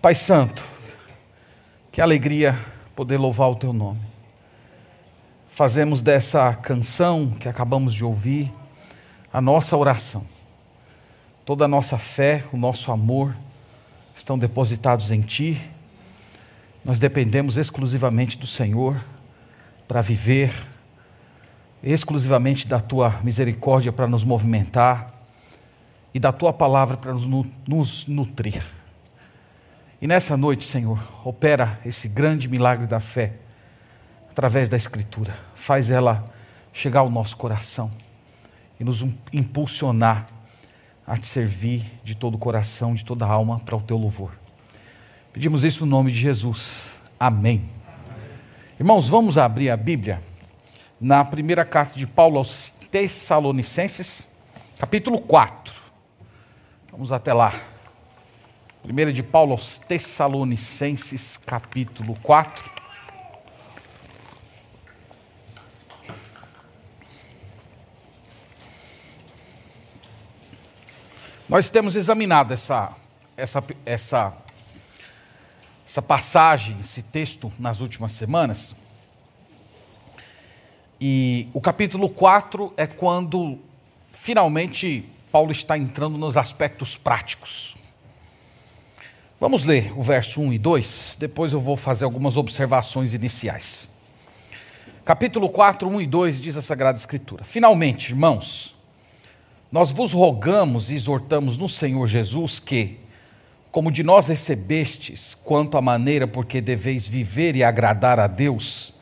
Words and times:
Pai 0.00 0.14
Santo, 0.14 0.64
que 1.92 2.00
alegria 2.00 2.58
poder 2.96 3.18
louvar 3.18 3.50
o 3.50 3.56
Teu 3.56 3.70
nome. 3.70 4.00
Fazemos 5.50 6.00
dessa 6.00 6.54
canção 6.54 7.32
que 7.38 7.46
acabamos 7.46 7.92
de 7.92 8.02
ouvir 8.02 8.50
a 9.30 9.42
nossa 9.42 9.76
oração. 9.76 10.24
Toda 11.44 11.66
a 11.66 11.68
nossa 11.68 11.98
fé, 11.98 12.42
o 12.50 12.56
nosso 12.56 12.90
amor 12.90 13.36
estão 14.16 14.38
depositados 14.38 15.10
em 15.10 15.20
Ti. 15.20 15.60
Nós 16.82 16.98
dependemos 16.98 17.58
exclusivamente 17.58 18.38
do 18.38 18.46
Senhor 18.46 19.04
para 19.86 20.00
viver, 20.00 20.50
exclusivamente 21.82 22.66
da 22.66 22.80
Tua 22.80 23.20
misericórdia 23.22 23.92
para 23.92 24.06
nos 24.06 24.24
movimentar 24.24 25.12
e 26.14 26.18
da 26.18 26.32
Tua 26.32 26.54
palavra 26.54 26.96
para 26.96 27.12
nos 27.12 28.06
nutrir. 28.06 28.79
E 30.00 30.06
nessa 30.06 30.34
noite, 30.34 30.64
Senhor, 30.64 30.98
opera 31.24 31.78
esse 31.84 32.08
grande 32.08 32.48
milagre 32.48 32.86
da 32.86 33.00
fé 33.00 33.34
através 34.30 34.66
da 34.66 34.76
Escritura. 34.76 35.36
Faz 35.54 35.90
ela 35.90 36.24
chegar 36.72 37.00
ao 37.00 37.10
nosso 37.10 37.36
coração 37.36 37.90
e 38.78 38.84
nos 38.84 39.04
impulsionar 39.30 40.26
a 41.06 41.18
te 41.18 41.26
servir 41.26 41.84
de 42.02 42.14
todo 42.14 42.36
o 42.36 42.38
coração, 42.38 42.94
de 42.94 43.04
toda 43.04 43.26
a 43.26 43.28
alma, 43.28 43.60
para 43.60 43.76
o 43.76 43.82
teu 43.82 43.98
louvor. 43.98 44.30
Pedimos 45.34 45.64
isso 45.64 45.84
no 45.84 45.90
nome 45.90 46.10
de 46.10 46.18
Jesus. 46.18 46.98
Amém. 47.18 47.68
Irmãos, 48.78 49.06
vamos 49.06 49.36
abrir 49.36 49.68
a 49.68 49.76
Bíblia 49.76 50.22
na 50.98 51.22
primeira 51.22 51.64
carta 51.64 51.98
de 51.98 52.06
Paulo 52.06 52.38
aos 52.38 52.70
Tessalonicenses, 52.90 54.26
capítulo 54.78 55.20
4. 55.20 55.74
Vamos 56.90 57.12
até 57.12 57.34
lá. 57.34 57.52
Primeira 58.82 59.12
de 59.12 59.22
Paulo 59.22 59.52
aos 59.52 59.78
Tessalonicenses, 59.78 61.36
capítulo 61.36 62.16
4. 62.22 62.72
Nós 71.46 71.68
temos 71.68 71.94
examinado 71.94 72.54
essa, 72.54 72.96
essa, 73.36 73.62
essa, 73.84 74.32
essa 75.86 76.00
passagem, 76.00 76.80
esse 76.80 77.02
texto 77.02 77.52
nas 77.58 77.80
últimas 77.80 78.12
semanas. 78.12 78.74
E 80.98 81.48
o 81.52 81.60
capítulo 81.60 82.08
4 82.08 82.72
é 82.78 82.86
quando 82.86 83.58
finalmente 84.10 85.06
Paulo 85.30 85.52
está 85.52 85.76
entrando 85.76 86.16
nos 86.16 86.38
aspectos 86.38 86.96
práticos. 86.96 87.79
Vamos 89.40 89.64
ler 89.64 89.90
o 89.96 90.02
verso 90.02 90.38
1 90.42 90.52
e 90.52 90.58
2, 90.58 91.16
depois 91.18 91.54
eu 91.54 91.60
vou 91.62 91.74
fazer 91.74 92.04
algumas 92.04 92.36
observações 92.36 93.14
iniciais. 93.14 93.88
Capítulo 95.02 95.48
4, 95.48 95.88
1 95.88 96.02
e 96.02 96.06
2 96.06 96.40
diz 96.42 96.58
a 96.58 96.62
Sagrada 96.62 96.98
Escritura: 96.98 97.42
Finalmente, 97.42 98.10
irmãos, 98.10 98.76
nós 99.72 99.92
vos 99.92 100.12
rogamos 100.12 100.90
e 100.90 100.94
exortamos 100.94 101.56
no 101.56 101.70
Senhor 101.70 102.06
Jesus 102.06 102.58
que, 102.58 102.98
como 103.72 103.90
de 103.90 104.02
nós 104.02 104.28
recebestes, 104.28 105.34
quanto 105.34 105.78
à 105.78 105.80
maneira 105.80 106.26
por 106.26 106.44
que 106.44 106.60
deveis 106.60 107.08
viver 107.08 107.56
e 107.56 107.64
agradar 107.64 108.20
a 108.20 108.26
Deus, 108.26 108.92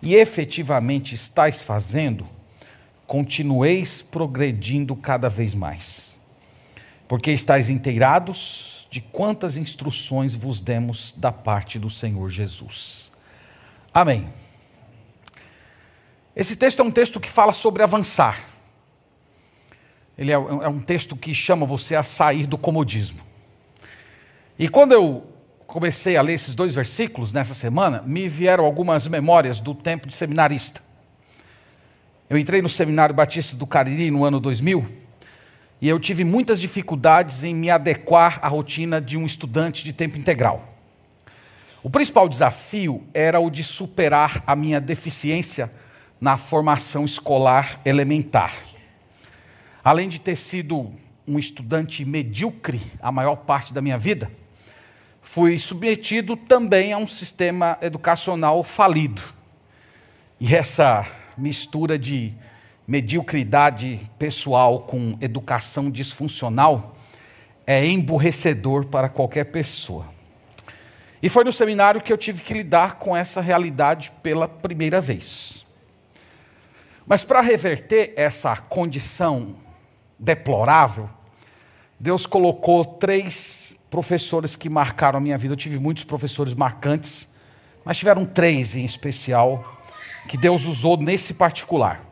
e 0.00 0.14
efetivamente 0.14 1.14
estáis 1.14 1.62
fazendo, 1.62 2.26
continueis 3.06 4.00
progredindo 4.00 4.96
cada 4.96 5.28
vez 5.28 5.52
mais. 5.52 6.16
Porque 7.06 7.30
estáis 7.30 7.68
inteirados 7.68 8.75
de 8.96 9.02
quantas 9.02 9.58
instruções 9.58 10.34
vos 10.34 10.58
demos 10.58 11.12
da 11.14 11.30
parte 11.30 11.78
do 11.78 11.90
Senhor 11.90 12.30
Jesus. 12.30 13.12
Amém. 13.92 14.26
Esse 16.34 16.56
texto 16.56 16.80
é 16.80 16.82
um 16.82 16.90
texto 16.90 17.20
que 17.20 17.28
fala 17.28 17.52
sobre 17.52 17.82
avançar. 17.82 18.42
Ele 20.16 20.30
é, 20.30 20.34
é 20.34 20.38
um 20.38 20.80
texto 20.80 21.14
que 21.14 21.34
chama 21.34 21.66
você 21.66 21.94
a 21.94 22.02
sair 22.02 22.46
do 22.46 22.56
comodismo. 22.56 23.20
E 24.58 24.66
quando 24.66 24.92
eu 24.92 25.26
comecei 25.66 26.16
a 26.16 26.22
ler 26.22 26.32
esses 26.32 26.54
dois 26.54 26.74
versículos 26.74 27.34
nessa 27.34 27.52
semana, 27.52 28.02
me 28.06 28.26
vieram 28.30 28.64
algumas 28.64 29.06
memórias 29.06 29.60
do 29.60 29.74
tempo 29.74 30.08
de 30.08 30.14
seminarista. 30.14 30.80
Eu 32.30 32.38
entrei 32.38 32.62
no 32.62 32.68
Seminário 32.70 33.14
Batista 33.14 33.54
do 33.58 33.66
Cariri 33.66 34.10
no 34.10 34.24
ano 34.24 34.40
2000 34.40 35.05
e 35.80 35.88
eu 35.88 36.00
tive 36.00 36.24
muitas 36.24 36.60
dificuldades 36.60 37.44
em 37.44 37.54
me 37.54 37.70
adequar 37.70 38.38
à 38.42 38.48
rotina 38.48 39.00
de 39.00 39.16
um 39.16 39.26
estudante 39.26 39.84
de 39.84 39.92
tempo 39.92 40.16
integral. 40.16 40.74
O 41.82 41.90
principal 41.90 42.28
desafio 42.28 43.06
era 43.12 43.38
o 43.38 43.50
de 43.50 43.62
superar 43.62 44.42
a 44.46 44.56
minha 44.56 44.80
deficiência 44.80 45.70
na 46.20 46.36
formação 46.36 47.04
escolar 47.04 47.80
elementar. 47.84 48.54
Além 49.84 50.08
de 50.08 50.20
ter 50.20 50.34
sido 50.34 50.92
um 51.28 51.38
estudante 51.38 52.04
medíocre 52.04 52.80
a 53.00 53.12
maior 53.12 53.36
parte 53.36 53.72
da 53.72 53.82
minha 53.82 53.98
vida, 53.98 54.30
fui 55.22 55.58
submetido 55.58 56.36
também 56.36 56.92
a 56.92 56.98
um 56.98 57.06
sistema 57.06 57.78
educacional 57.80 58.64
falido. 58.64 59.22
E 60.40 60.54
essa 60.54 61.06
mistura 61.36 61.98
de 61.98 62.34
mediocridade 62.86 64.10
pessoal 64.18 64.80
com 64.80 65.18
educação 65.20 65.90
disfuncional 65.90 66.96
é 67.66 67.84
emburrecedor 67.84 68.86
para 68.86 69.08
qualquer 69.08 69.44
pessoa. 69.46 70.06
E 71.20 71.28
foi 71.28 71.42
no 71.42 71.52
seminário 71.52 72.00
que 72.00 72.12
eu 72.12 72.18
tive 72.18 72.42
que 72.42 72.54
lidar 72.54 72.94
com 72.96 73.16
essa 73.16 73.40
realidade 73.40 74.12
pela 74.22 74.46
primeira 74.46 75.00
vez. 75.00 75.66
Mas 77.06 77.24
para 77.24 77.40
reverter 77.40 78.12
essa 78.16 78.56
condição 78.56 79.56
deplorável, 80.18 81.10
Deus 81.98 82.26
colocou 82.26 82.84
três 82.84 83.76
professores 83.90 84.54
que 84.54 84.68
marcaram 84.68 85.18
a 85.18 85.20
minha 85.20 85.38
vida. 85.38 85.54
Eu 85.54 85.56
tive 85.56 85.78
muitos 85.78 86.04
professores 86.04 86.54
marcantes, 86.54 87.28
mas 87.84 87.96
tiveram 87.96 88.24
três 88.24 88.76
em 88.76 88.84
especial 88.84 89.80
que 90.28 90.36
Deus 90.36 90.66
usou 90.66 90.96
nesse 90.96 91.34
particular: 91.34 92.05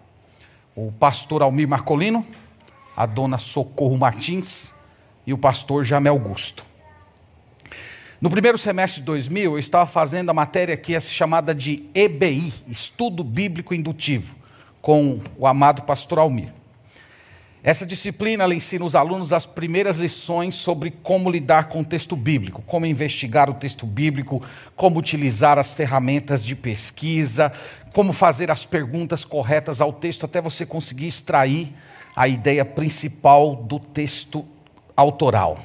o 0.77 0.91
pastor 0.93 1.43
Almir 1.43 1.69
Marcolino, 1.69 2.27
a 2.97 3.07
dona 3.07 3.39
Socorro 3.39 3.97
Martins 3.97 4.73
e 5.27 5.33
o 5.33 5.39
pastor 5.39 5.85
Jamel 5.85 6.15
Augusto. 6.15 6.65
No 8.21 8.31
primeiro 8.31 8.57
semestre 8.57 9.01
de 9.01 9.07
2000, 9.07 9.53
eu 9.53 9.59
estava 9.59 9.87
fazendo 9.87 10.31
a 10.31 10.35
matéria 10.35 10.77
que 10.77 10.95
é 10.95 11.01
chamada 11.01 11.55
de 11.55 11.85
EBI, 11.95 12.55
Estudo 12.69 13.23
Bíblico 13.23 13.75
Indutivo, 13.75 14.35
com 14.81 15.21
o 15.37 15.47
amado 15.47 15.83
pastor 15.83 16.19
Almir. 16.19 16.53
Essa 17.67 17.87
disciplina 17.87 18.45
ela 18.45 18.55
ensina 18.55 18.85
os 18.85 18.95
alunos 18.95 19.33
as 19.33 19.47
primeiras 19.47 19.97
lições 19.97 20.55
sobre 20.55 20.91
como 21.03 21.31
lidar 21.31 21.69
com 21.69 21.81
o 21.81 21.85
texto 21.85 22.15
bíblico, 22.15 22.61
como 22.67 22.85
investigar 22.85 23.49
o 23.49 23.55
texto 23.55 23.87
bíblico, 23.87 24.43
como 24.77 24.99
utilizar 24.99 25.59
as 25.59 25.73
ferramentas 25.73 26.45
de 26.45 26.55
pesquisa, 26.55 27.51
como 27.95 28.13
fazer 28.13 28.51
as 28.51 28.67
perguntas 28.67 29.25
corretas 29.25 29.81
ao 29.81 29.95
texto 29.95 30.27
até 30.27 30.43
você 30.43 30.67
conseguir 30.67 31.07
extrair 31.07 31.73
a 32.15 32.29
ideia 32.29 32.67
principal 32.67 33.57
do 33.57 33.79
texto 33.79 34.45
autoral. 34.95 35.59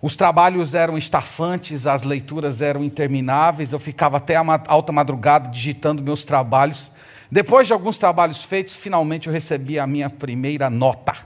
Os 0.00 0.16
trabalhos 0.16 0.74
eram 0.74 0.96
estafantes, 0.96 1.86
as 1.86 2.02
leituras 2.02 2.62
eram 2.62 2.82
intermináveis, 2.82 3.72
eu 3.72 3.78
ficava 3.78 4.16
até 4.16 4.36
a 4.36 4.62
alta 4.68 4.90
madrugada 4.90 5.50
digitando 5.50 6.02
meus 6.02 6.24
trabalhos 6.24 6.90
depois 7.32 7.66
de 7.66 7.72
alguns 7.72 7.96
trabalhos 7.96 8.44
feitos, 8.44 8.76
finalmente 8.76 9.26
eu 9.26 9.32
recebi 9.32 9.78
a 9.78 9.86
minha 9.86 10.10
primeira 10.10 10.68
nota. 10.68 11.16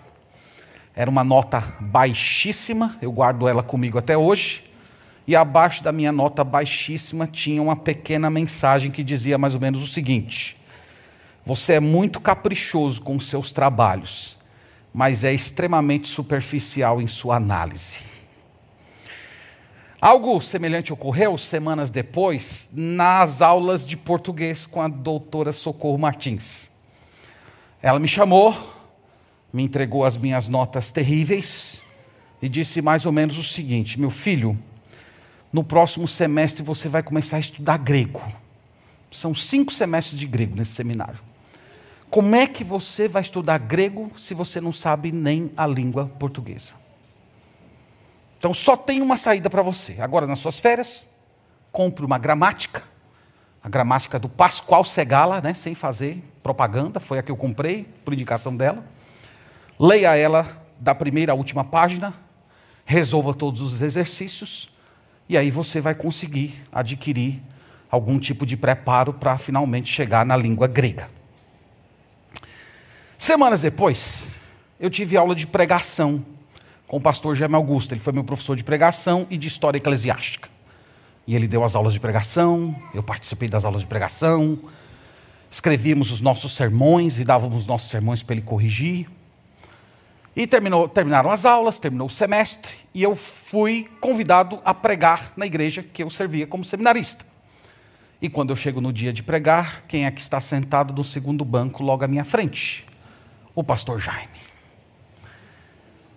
Era 0.94 1.10
uma 1.10 1.24
nota 1.24 1.60
baixíssima, 1.80 2.96
eu 3.02 3.10
guardo 3.10 3.48
ela 3.48 3.60
comigo 3.60 3.98
até 3.98 4.16
hoje. 4.16 4.62
E 5.26 5.34
abaixo 5.34 5.82
da 5.82 5.90
minha 5.90 6.12
nota 6.12 6.44
baixíssima 6.44 7.26
tinha 7.26 7.60
uma 7.60 7.74
pequena 7.74 8.30
mensagem 8.30 8.92
que 8.92 9.02
dizia 9.02 9.36
mais 9.36 9.52
ou 9.52 9.60
menos 9.60 9.82
o 9.82 9.86
seguinte: 9.88 10.56
Você 11.44 11.72
é 11.72 11.80
muito 11.80 12.20
caprichoso 12.20 13.02
com 13.02 13.18
seus 13.18 13.50
trabalhos, 13.50 14.36
mas 14.94 15.24
é 15.24 15.34
extremamente 15.34 16.06
superficial 16.06 17.02
em 17.02 17.08
sua 17.08 17.34
análise. 17.34 17.98
Algo 20.06 20.40
semelhante 20.40 20.92
ocorreu 20.92 21.36
semanas 21.36 21.90
depois 21.90 22.68
nas 22.72 23.42
aulas 23.42 23.84
de 23.84 23.96
português 23.96 24.64
com 24.64 24.80
a 24.80 24.86
doutora 24.86 25.50
Socorro 25.50 25.98
Martins. 25.98 26.70
Ela 27.82 27.98
me 27.98 28.06
chamou, 28.06 28.56
me 29.52 29.64
entregou 29.64 30.04
as 30.04 30.16
minhas 30.16 30.46
notas 30.46 30.92
terríveis 30.92 31.82
e 32.40 32.48
disse 32.48 32.80
mais 32.80 33.04
ou 33.04 33.10
menos 33.10 33.36
o 33.36 33.42
seguinte: 33.42 33.98
Meu 33.98 34.08
filho, 34.08 34.56
no 35.52 35.64
próximo 35.64 36.06
semestre 36.06 36.62
você 36.62 36.88
vai 36.88 37.02
começar 37.02 37.38
a 37.38 37.40
estudar 37.40 37.76
grego. 37.76 38.22
São 39.10 39.34
cinco 39.34 39.72
semestres 39.72 40.16
de 40.16 40.26
grego 40.28 40.54
nesse 40.54 40.70
seminário. 40.70 41.18
Como 42.08 42.36
é 42.36 42.46
que 42.46 42.62
você 42.62 43.08
vai 43.08 43.22
estudar 43.22 43.58
grego 43.58 44.12
se 44.16 44.34
você 44.34 44.60
não 44.60 44.72
sabe 44.72 45.10
nem 45.10 45.50
a 45.56 45.66
língua 45.66 46.06
portuguesa? 46.16 46.85
Então 48.38 48.52
só 48.52 48.76
tem 48.76 49.00
uma 49.00 49.16
saída 49.16 49.48
para 49.48 49.62
você. 49.62 50.00
Agora, 50.00 50.26
nas 50.26 50.38
suas 50.38 50.58
férias, 50.58 51.06
compre 51.72 52.04
uma 52.04 52.18
gramática, 52.18 52.82
a 53.62 53.68
gramática 53.68 54.18
do 54.18 54.28
Pascoal 54.28 54.84
Segala, 54.84 55.40
né, 55.40 55.54
sem 55.54 55.74
fazer 55.74 56.22
propaganda, 56.42 57.00
foi 57.00 57.18
a 57.18 57.22
que 57.22 57.30
eu 57.30 57.36
comprei, 57.36 57.84
por 58.04 58.14
indicação 58.14 58.56
dela. 58.56 58.84
Leia 59.78 60.16
ela 60.16 60.64
da 60.78 60.94
primeira 60.94 61.32
à 61.32 61.34
última 61.34 61.64
página, 61.64 62.14
resolva 62.84 63.34
todos 63.34 63.60
os 63.60 63.82
exercícios, 63.82 64.70
e 65.28 65.36
aí 65.36 65.50
você 65.50 65.80
vai 65.80 65.94
conseguir 65.94 66.62
adquirir 66.70 67.42
algum 67.90 68.18
tipo 68.18 68.46
de 68.46 68.56
preparo 68.56 69.12
para 69.12 69.36
finalmente 69.36 69.92
chegar 69.92 70.24
na 70.24 70.36
língua 70.36 70.68
grega. 70.68 71.10
Semanas 73.18 73.62
depois, 73.62 74.28
eu 74.78 74.90
tive 74.90 75.16
aula 75.16 75.34
de 75.34 75.46
pregação 75.46 76.24
com 76.86 76.96
o 76.98 77.00
pastor 77.00 77.34
Jaime 77.34 77.54
Augusto. 77.54 77.92
Ele 77.92 78.00
foi 78.00 78.12
meu 78.12 78.24
professor 78.24 78.56
de 78.56 78.64
pregação 78.64 79.26
e 79.30 79.36
de 79.36 79.48
história 79.48 79.78
eclesiástica. 79.78 80.48
E 81.26 81.34
ele 81.34 81.48
deu 81.48 81.64
as 81.64 81.74
aulas 81.74 81.92
de 81.92 82.00
pregação, 82.00 82.74
eu 82.94 83.02
participei 83.02 83.48
das 83.48 83.64
aulas 83.64 83.80
de 83.80 83.86
pregação, 83.86 84.58
escrevíamos 85.50 86.12
os 86.12 86.20
nossos 86.20 86.54
sermões 86.54 87.18
e 87.18 87.24
dávamos 87.24 87.58
os 87.58 87.66
nossos 87.66 87.90
sermões 87.90 88.22
para 88.22 88.36
ele 88.36 88.42
corrigir. 88.42 89.08
E 90.36 90.46
terminou, 90.46 90.88
terminaram 90.88 91.30
as 91.30 91.44
aulas, 91.44 91.78
terminou 91.78 92.06
o 92.06 92.10
semestre, 92.10 92.74
e 92.94 93.02
eu 93.02 93.16
fui 93.16 93.88
convidado 94.00 94.60
a 94.64 94.74
pregar 94.74 95.32
na 95.34 95.46
igreja 95.46 95.82
que 95.82 96.02
eu 96.02 96.10
servia 96.10 96.46
como 96.46 96.62
seminarista. 96.62 97.24
E 98.20 98.28
quando 98.28 98.50
eu 98.50 98.56
chego 98.56 98.80
no 98.80 98.92
dia 98.92 99.12
de 99.12 99.22
pregar, 99.22 99.84
quem 99.88 100.04
é 100.04 100.10
que 100.10 100.20
está 100.20 100.40
sentado 100.40 100.94
no 100.94 101.02
segundo 101.02 101.44
banco 101.44 101.82
logo 101.82 102.04
à 102.04 102.08
minha 102.08 102.24
frente? 102.24 102.86
O 103.54 103.64
pastor 103.64 103.98
Jaime. 103.98 104.28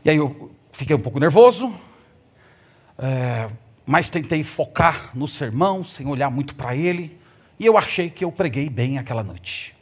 E 0.03 0.09
aí 0.09 0.17
eu 0.17 0.51
fiquei 0.79 0.95
um 0.95 0.99
pouco 0.99 1.19
nervoso, 1.19 1.75
é, 2.97 3.49
mas 3.85 4.09
tentei 4.09 4.43
focar 4.43 5.11
no 5.13 5.27
sermão, 5.27 5.83
sem 5.83 6.07
olhar 6.07 6.29
muito 6.29 6.55
para 6.55 6.73
ele, 6.73 7.19
e 7.59 7.65
eu 7.65 7.77
achei 7.77 8.09
que 8.09 8.23
eu 8.23 8.31
preguei 8.31 8.69
bem 8.69 8.97
aquela 8.97 9.21
noite. 9.21 9.75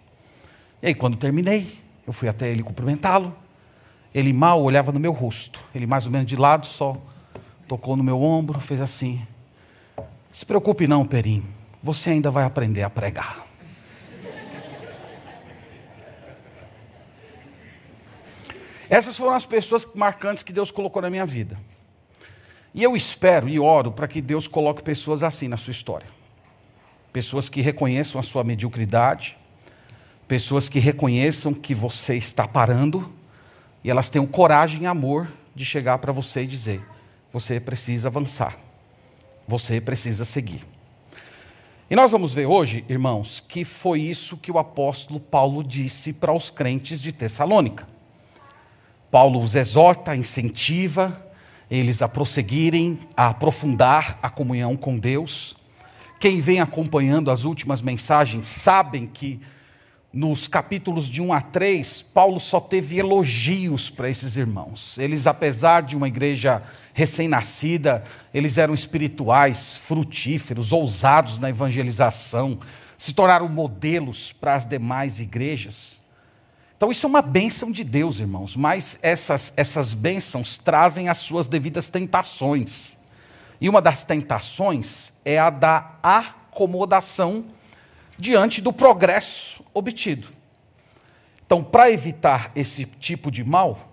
E 0.81 0.87
aí, 0.87 0.95
quando 0.95 1.15
terminei, 1.15 1.79
eu 2.05 2.11
fui 2.11 2.27
até 2.27 2.49
ele 2.49 2.63
cumprimentá-lo. 2.63 3.35
Ele 4.13 4.33
mal 4.33 4.59
olhava 4.63 4.91
no 4.91 4.99
meu 4.99 5.11
rosto. 5.11 5.59
Ele 5.75 5.85
mais 5.85 6.07
ou 6.07 6.11
menos 6.11 6.27
de 6.27 6.35
lado 6.35 6.65
só 6.65 6.97
tocou 7.67 7.95
no 7.95 8.03
meu 8.03 8.19
ombro, 8.19 8.59
fez 8.59 8.81
assim: 8.81 9.21
Se 10.31 10.45
preocupe 10.45 10.87
não, 10.87 11.05
Perim. 11.05 11.43
Você 11.83 12.09
ainda 12.09 12.31
vai 12.31 12.43
aprender 12.43 12.81
a 12.81 12.89
pregar. 12.89 13.46
Essas 18.89 19.17
foram 19.17 19.33
as 19.33 19.45
pessoas 19.45 19.87
marcantes 19.93 20.43
que 20.43 20.53
Deus 20.53 20.71
colocou 20.71 21.01
na 21.01 21.09
minha 21.09 21.25
vida. 21.25 21.57
E 22.73 22.83
eu 22.83 22.95
espero 22.95 23.49
e 23.49 23.59
oro 23.59 23.91
para 23.91 24.07
que 24.07 24.21
Deus 24.21 24.47
coloque 24.47 24.83
pessoas 24.83 25.23
assim 25.23 25.47
na 25.47 25.57
sua 25.57 25.71
história. 25.71 26.07
Pessoas 27.11 27.49
que 27.49 27.61
reconheçam 27.61 28.19
a 28.19 28.23
sua 28.23 28.43
mediocridade, 28.43 29.35
pessoas 30.27 30.69
que 30.69 30.79
reconheçam 30.79 31.53
que 31.53 31.73
você 31.73 32.15
está 32.15 32.47
parando 32.47 33.11
e 33.83 33.89
elas 33.89 34.09
tenham 34.09 34.27
coragem 34.27 34.83
e 34.83 34.85
amor 34.85 35.27
de 35.55 35.65
chegar 35.65 35.97
para 35.97 36.13
você 36.13 36.43
e 36.43 36.47
dizer: 36.47 36.81
você 37.33 37.59
precisa 37.59 38.09
avançar, 38.09 38.57
você 39.47 39.81
precisa 39.81 40.23
seguir. 40.23 40.63
E 41.89 41.95
nós 41.95 42.11
vamos 42.11 42.33
ver 42.33 42.45
hoje, 42.45 42.83
irmãos, 42.89 43.39
que 43.39 43.63
foi 43.63 44.01
isso 44.01 44.37
que 44.37 44.51
o 44.51 44.59
apóstolo 44.59 45.19
Paulo 45.19 45.63
disse 45.63 46.11
para 46.11 46.33
os 46.33 46.49
crentes 46.49 47.01
de 47.01 47.11
Tessalônica. 47.13 47.96
Paulo 49.09 49.41
os 49.41 49.55
exorta, 49.55 50.15
incentiva 50.15 51.27
eles 51.69 52.01
a 52.01 52.07
prosseguirem, 52.07 52.99
a 53.15 53.27
aprofundar 53.27 54.17
a 54.21 54.29
comunhão 54.29 54.75
com 54.75 54.97
Deus. 54.97 55.55
Quem 56.19 56.39
vem 56.39 56.59
acompanhando 56.61 57.29
as 57.29 57.43
últimas 57.43 57.81
mensagens 57.81 58.47
sabem 58.47 59.05
que 59.05 59.39
nos 60.11 60.47
capítulos 60.47 61.09
de 61.09 61.21
1 61.21 61.33
a 61.33 61.41
3, 61.41 62.01
Paulo 62.01 62.39
só 62.39 62.59
teve 62.59 62.97
elogios 62.97 63.89
para 63.89 64.09
esses 64.09 64.37
irmãos. 64.37 64.97
Eles, 64.97 65.27
apesar 65.27 65.83
de 65.83 65.95
uma 65.95 66.07
igreja 66.07 66.63
recém-nascida, 66.93 68.03
eles 68.33 68.57
eram 68.57 68.73
espirituais, 68.73 69.75
frutíferos, 69.75 70.71
ousados 70.71 71.37
na 71.37 71.49
evangelização, 71.49 72.59
se 72.97 73.13
tornaram 73.13 73.47
modelos 73.49 74.31
para 74.31 74.55
as 74.55 74.65
demais 74.65 75.19
igrejas. 75.19 76.01
Então, 76.77 76.91
isso 76.91 77.07
é 77.07 77.09
uma 77.09 77.23
bênção 77.23 77.71
de 77.71 77.83
Deus, 77.83 78.19
irmãos, 78.19 78.55
mas 78.55 78.99
essas, 79.01 79.51
essas 79.57 79.95
bênçãos 79.95 80.59
trazem 80.59 81.09
as 81.09 81.17
suas 81.17 81.47
devidas 81.47 81.89
tentações. 81.89 82.95
E 83.59 83.67
uma 83.67 83.81
das 83.81 84.03
tentações 84.03 85.11
é 85.25 85.39
a 85.39 85.49
da 85.49 85.95
acomodação 86.03 87.45
diante 88.15 88.61
do 88.61 88.71
progresso 88.71 89.65
obtido. 89.73 90.27
Então, 91.43 91.63
para 91.63 91.89
evitar 91.89 92.51
esse 92.55 92.85
tipo 92.85 93.31
de 93.31 93.43
mal, 93.43 93.89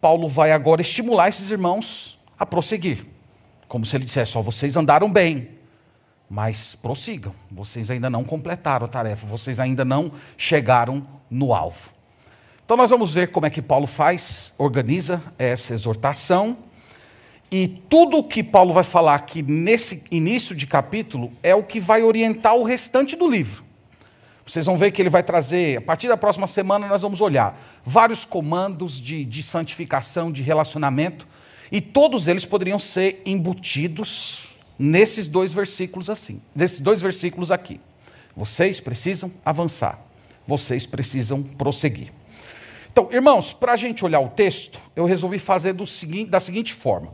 Paulo 0.00 0.26
vai 0.26 0.52
agora 0.52 0.80
estimular 0.80 1.28
esses 1.28 1.50
irmãos 1.50 2.18
a 2.38 2.46
prosseguir. 2.46 3.04
Como 3.68 3.84
se 3.84 3.94
ele 3.94 4.06
dissesse: 4.06 4.38
Ó, 4.38 4.42
vocês 4.42 4.74
andaram 4.74 5.12
bem, 5.12 5.50
mas 6.30 6.74
prossigam. 6.76 7.34
Vocês 7.50 7.90
ainda 7.90 8.08
não 8.08 8.24
completaram 8.24 8.86
a 8.86 8.88
tarefa, 8.88 9.26
vocês 9.26 9.60
ainda 9.60 9.84
não 9.84 10.12
chegaram 10.38 11.06
no 11.28 11.52
alvo. 11.52 11.95
Então, 12.66 12.76
nós 12.76 12.90
vamos 12.90 13.14
ver 13.14 13.28
como 13.28 13.46
é 13.46 13.50
que 13.50 13.62
Paulo 13.62 13.86
faz, 13.86 14.52
organiza 14.58 15.22
essa 15.38 15.72
exortação. 15.72 16.56
E 17.48 17.68
tudo 17.88 18.18
o 18.18 18.24
que 18.24 18.42
Paulo 18.42 18.72
vai 18.72 18.82
falar 18.82 19.14
aqui 19.14 19.40
nesse 19.40 20.02
início 20.10 20.52
de 20.52 20.66
capítulo 20.66 21.32
é 21.44 21.54
o 21.54 21.62
que 21.62 21.78
vai 21.78 22.02
orientar 22.02 22.56
o 22.56 22.64
restante 22.64 23.14
do 23.14 23.28
livro. 23.28 23.62
Vocês 24.44 24.66
vão 24.66 24.76
ver 24.76 24.90
que 24.90 25.00
ele 25.00 25.08
vai 25.08 25.22
trazer, 25.22 25.78
a 25.78 25.80
partir 25.80 26.08
da 26.08 26.16
próxima 26.16 26.48
semana, 26.48 26.88
nós 26.88 27.02
vamos 27.02 27.20
olhar 27.20 27.56
vários 27.84 28.24
comandos 28.24 29.00
de, 29.00 29.24
de 29.24 29.44
santificação, 29.44 30.32
de 30.32 30.42
relacionamento, 30.42 31.24
e 31.70 31.80
todos 31.80 32.26
eles 32.26 32.44
poderiam 32.44 32.80
ser 32.80 33.22
embutidos 33.24 34.48
nesses 34.76 35.28
dois 35.28 35.52
versículos 35.52 36.10
assim, 36.10 36.42
nesses 36.52 36.80
dois 36.80 37.00
versículos 37.00 37.52
aqui. 37.52 37.80
Vocês 38.36 38.80
precisam 38.80 39.30
avançar, 39.44 40.04
vocês 40.48 40.84
precisam 40.84 41.44
prosseguir. 41.44 42.12
Então, 42.98 43.12
irmãos, 43.12 43.52
para 43.52 43.74
a 43.74 43.76
gente 43.76 44.02
olhar 44.06 44.20
o 44.20 44.30
texto, 44.30 44.80
eu 44.96 45.04
resolvi 45.04 45.38
fazer 45.38 45.76
seguinte, 45.84 46.30
da 46.30 46.40
seguinte 46.40 46.72
forma. 46.72 47.12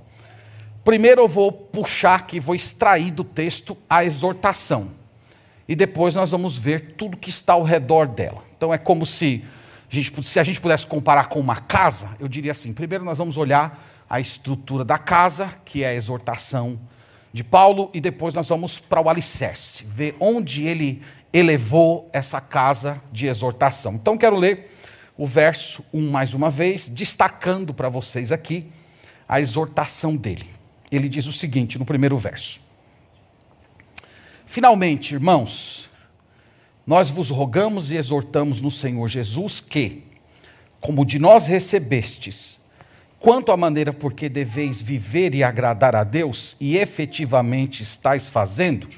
Primeiro 0.85 1.23
eu 1.23 1.27
vou 1.27 1.51
puxar 1.51 2.15
aqui, 2.15 2.39
vou 2.39 2.55
extrair 2.55 3.11
do 3.11 3.25
texto 3.25 3.77
a 3.91 4.05
exortação 4.05 4.91
e 5.67 5.75
depois 5.75 6.15
nós 6.15 6.31
vamos 6.31 6.57
ver 6.57 6.93
tudo 6.93 7.17
que 7.17 7.31
está 7.31 7.55
ao 7.55 7.65
redor 7.65 8.07
dela. 8.07 8.45
Então 8.57 8.73
é 8.73 8.79
como 8.79 9.05
se 9.05 9.45
a 9.91 9.93
gente, 9.97 10.23
se 10.23 10.39
a 10.39 10.45
gente 10.45 10.61
pudesse 10.61 10.87
comparar 10.87 11.25
com 11.25 11.41
uma 11.41 11.57
casa, 11.57 12.11
eu 12.21 12.29
diria 12.29 12.53
assim: 12.53 12.73
primeiro 12.73 13.05
nós 13.05 13.19
vamos 13.19 13.37
olhar 13.37 13.85
a 14.09 14.21
estrutura 14.21 14.85
da 14.85 14.99
casa, 14.99 15.53
que 15.65 15.83
é 15.83 15.89
a 15.89 15.95
exortação 15.95 16.79
de 17.33 17.43
Paulo, 17.43 17.91
e 17.93 18.01
depois 18.01 18.35
nós 18.35 18.49
vamos 18.49 18.79
para 18.79 19.01
o 19.01 19.09
alicerce, 19.09 19.85
ver 19.85 20.15
onde 20.21 20.65
ele 20.65 21.03
elevou 21.33 22.09
essa 22.13 22.41
casa 22.41 23.03
de 23.11 23.27
exortação. 23.27 23.95
Então 23.95 24.17
quero 24.17 24.37
ler 24.37 24.71
o 25.17 25.27
verso 25.27 25.85
1 25.93 26.11
mais 26.11 26.35
uma 26.35 26.51
vez, 26.51 26.89
destacando 26.89 27.75
para 27.75 27.89
vocês 27.89 28.33
aqui 28.33 28.67
a 29.29 29.41
exortação 29.41 30.17
dele. 30.17 30.47
Ele 30.91 31.09
diz 31.09 31.27
o 31.27 31.33
seguinte 31.33 31.79
no 31.79 31.85
primeiro 31.85 32.17
verso: 32.17 32.61
Finalmente, 34.47 35.15
irmãos, 35.15 35.89
nós 36.87 37.11
vos 37.11 37.31
rogamos 37.31 37.91
e 37.91 37.97
exortamos 37.97 38.61
no 38.61 38.71
Senhor 38.71 39.09
Jesus 39.09 39.61
que, 39.61 40.03
como 40.81 41.07
de 41.07 41.19
nós 41.19 41.47
recebestes, 41.47 42.61
quanto 43.19 43.53
à 43.53 43.57
maneira 43.57 43.93
por 43.93 44.13
que 44.13 44.29
deveis 44.29 44.83
viver 44.83 45.35
e 45.35 45.45
agradar 45.45 45.95
a 45.95 46.05
Deus, 46.05 46.57
e 46.61 46.77
efetivamente 46.77 47.83
estáis 47.83 48.29
fazendo, 48.29 48.89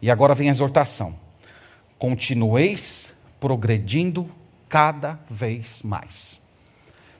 e 0.00 0.10
agora 0.10 0.34
vem 0.34 0.48
a 0.48 0.52
exortação: 0.52 1.14
continueis 1.98 3.12
progredindo 3.40 4.30
cada 4.72 5.20
vez 5.28 5.82
mais. 5.82 6.40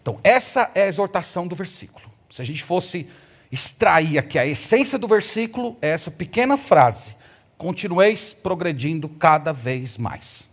Então, 0.01 0.19
essa 0.25 0.71
é 0.75 0.85
a 0.85 0.87
exortação 0.87 1.47
do 1.47 1.55
versículo. 1.55 2.11
Se 2.31 2.41
a 2.41 2.45
gente 2.47 2.65
fosse 2.65 3.07
extrair 3.51 4.17
aqui 4.17 4.39
a 4.39 4.47
essência 4.47 4.99
do 4.99 5.07
versículo, 5.07 5.77
é 5.83 5.91
essa 5.91 6.11
pequena 6.11 6.57
frase 6.57 7.15
continueis 7.59 8.33
progredindo 8.33 9.07
cada 9.07 9.53
vez 9.53 9.99
mais. 9.99 10.49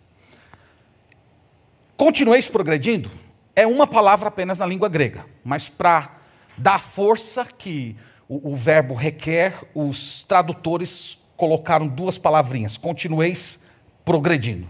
Continueis 1.95 2.49
progredindo 2.49 3.09
é 3.55 3.65
uma 3.65 3.87
palavra 3.87 4.27
apenas 4.27 4.59
na 4.59 4.65
língua 4.65 4.87
grega, 4.87 5.25
mas 5.43 5.67
para 5.67 6.17
dar 6.57 6.79
força 6.79 7.45
que 7.45 7.95
o, 8.27 8.51
o, 8.51 8.55
verbo 8.55 8.93
requer, 8.93 9.55
os 9.73 10.23
tradutores 10.23 11.17
colocaram 11.37 11.87
duas 11.87 12.17
palavrinhas: 12.17 12.77
continueis 12.77 13.59
progredindo. 14.03 14.67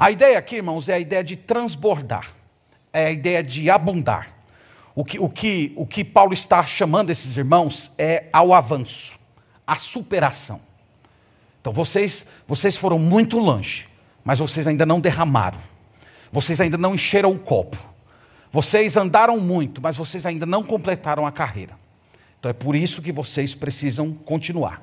A 0.00 0.10
ideia 0.10 0.38
aqui, 0.38 0.56
irmãos, 0.56 0.88
é 0.88 0.94
a 0.94 0.98
ideia 0.98 1.22
de 1.22 1.36
transbordar, 1.36 2.32
é 2.90 3.08
a 3.08 3.10
ideia 3.10 3.42
de 3.42 3.68
abundar. 3.68 4.34
O 4.94 5.04
que, 5.04 5.18
o, 5.18 5.28
que, 5.28 5.74
o 5.76 5.84
que 5.84 6.02
Paulo 6.02 6.32
está 6.32 6.64
chamando 6.64 7.10
esses 7.10 7.36
irmãos 7.36 7.92
é 7.98 8.24
ao 8.32 8.54
avanço, 8.54 9.18
à 9.66 9.76
superação. 9.76 10.62
Então 11.60 11.70
vocês, 11.70 12.26
vocês 12.48 12.78
foram 12.78 12.98
muito 12.98 13.38
longe, 13.38 13.86
mas 14.24 14.38
vocês 14.38 14.66
ainda 14.66 14.86
não 14.86 15.00
derramaram. 15.00 15.60
Vocês 16.32 16.62
ainda 16.62 16.78
não 16.78 16.94
encheram 16.94 17.32
o 17.32 17.38
copo. 17.38 17.76
Vocês 18.50 18.96
andaram 18.96 19.38
muito, 19.38 19.82
mas 19.82 19.98
vocês 19.98 20.24
ainda 20.24 20.46
não 20.46 20.62
completaram 20.62 21.26
a 21.26 21.30
carreira. 21.30 21.78
Então 22.38 22.48
é 22.48 22.54
por 22.54 22.74
isso 22.74 23.02
que 23.02 23.12
vocês 23.12 23.54
precisam 23.54 24.14
continuar. 24.14 24.82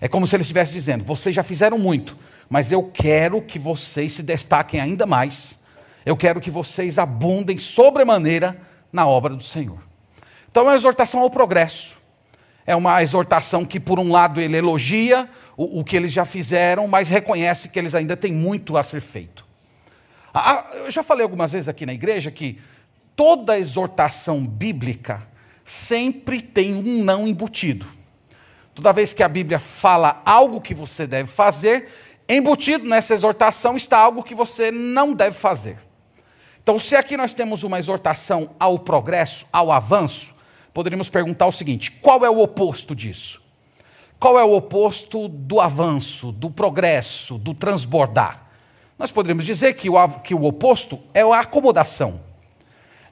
É 0.00 0.06
como 0.06 0.24
se 0.24 0.36
ele 0.36 0.42
estivesse 0.42 0.72
dizendo: 0.72 1.04
vocês 1.04 1.34
já 1.34 1.42
fizeram 1.42 1.80
muito, 1.80 2.16
mas 2.48 2.70
eu 2.70 2.82
quero 2.82 3.42
que 3.42 3.58
vocês 3.58 4.12
se 4.12 4.22
destaquem 4.22 4.80
ainda 4.80 5.06
mais. 5.06 5.58
Eu 6.04 6.16
quero 6.16 6.40
que 6.40 6.50
vocês 6.50 6.98
abundem 6.98 7.58
sobremaneira 7.58 8.56
na 8.92 9.06
obra 9.06 9.34
do 9.34 9.42
Senhor. 9.42 9.78
Então 10.50 10.64
é 10.64 10.66
uma 10.66 10.76
exortação 10.76 11.20
ao 11.20 11.30
progresso. 11.30 11.96
É 12.66 12.74
uma 12.74 13.02
exortação 13.02 13.64
que, 13.64 13.78
por 13.78 13.98
um 13.98 14.10
lado, 14.10 14.40
ele 14.40 14.56
elogia 14.56 15.28
o, 15.56 15.80
o 15.80 15.84
que 15.84 15.96
eles 15.96 16.12
já 16.12 16.24
fizeram, 16.24 16.86
mas 16.88 17.08
reconhece 17.08 17.68
que 17.68 17.78
eles 17.78 17.94
ainda 17.94 18.16
têm 18.16 18.32
muito 18.32 18.76
a 18.76 18.82
ser 18.82 19.00
feito. 19.00 19.44
Ah, 20.32 20.66
eu 20.74 20.90
já 20.90 21.02
falei 21.02 21.22
algumas 21.22 21.52
vezes 21.52 21.68
aqui 21.68 21.86
na 21.86 21.94
igreja 21.94 22.30
que 22.30 22.60
toda 23.14 23.58
exortação 23.58 24.46
bíblica 24.46 25.22
sempre 25.64 26.40
tem 26.40 26.74
um 26.74 27.02
não 27.02 27.26
embutido. 27.26 27.86
Toda 28.74 28.92
vez 28.92 29.14
que 29.14 29.22
a 29.22 29.28
Bíblia 29.28 29.58
fala 29.58 30.20
algo 30.24 30.60
que 30.60 30.74
você 30.74 31.06
deve 31.06 31.30
fazer, 31.30 31.88
embutido 32.28 32.88
nessa 32.88 33.14
exortação 33.14 33.76
está 33.76 33.98
algo 33.98 34.22
que 34.22 34.34
você 34.34 34.70
não 34.70 35.12
deve 35.12 35.36
fazer. 35.36 35.78
Então, 36.62 36.78
se 36.78 36.96
aqui 36.96 37.16
nós 37.16 37.32
temos 37.32 37.62
uma 37.62 37.78
exortação 37.78 38.50
ao 38.58 38.78
progresso, 38.78 39.46
ao 39.52 39.70
avanço, 39.70 40.34
poderíamos 40.74 41.08
perguntar 41.08 41.46
o 41.46 41.52
seguinte: 41.52 41.90
qual 41.90 42.24
é 42.24 42.30
o 42.30 42.40
oposto 42.40 42.94
disso? 42.94 43.40
Qual 44.18 44.38
é 44.38 44.44
o 44.44 44.52
oposto 44.52 45.28
do 45.28 45.60
avanço, 45.60 46.32
do 46.32 46.50
progresso, 46.50 47.38
do 47.38 47.54
transbordar? 47.54 48.46
Nós 48.98 49.10
poderíamos 49.10 49.44
dizer 49.44 49.74
que 49.74 49.90
o, 49.90 50.08
que 50.20 50.34
o 50.34 50.44
oposto 50.44 50.98
é 51.12 51.20
a 51.20 51.40
acomodação, 51.40 52.20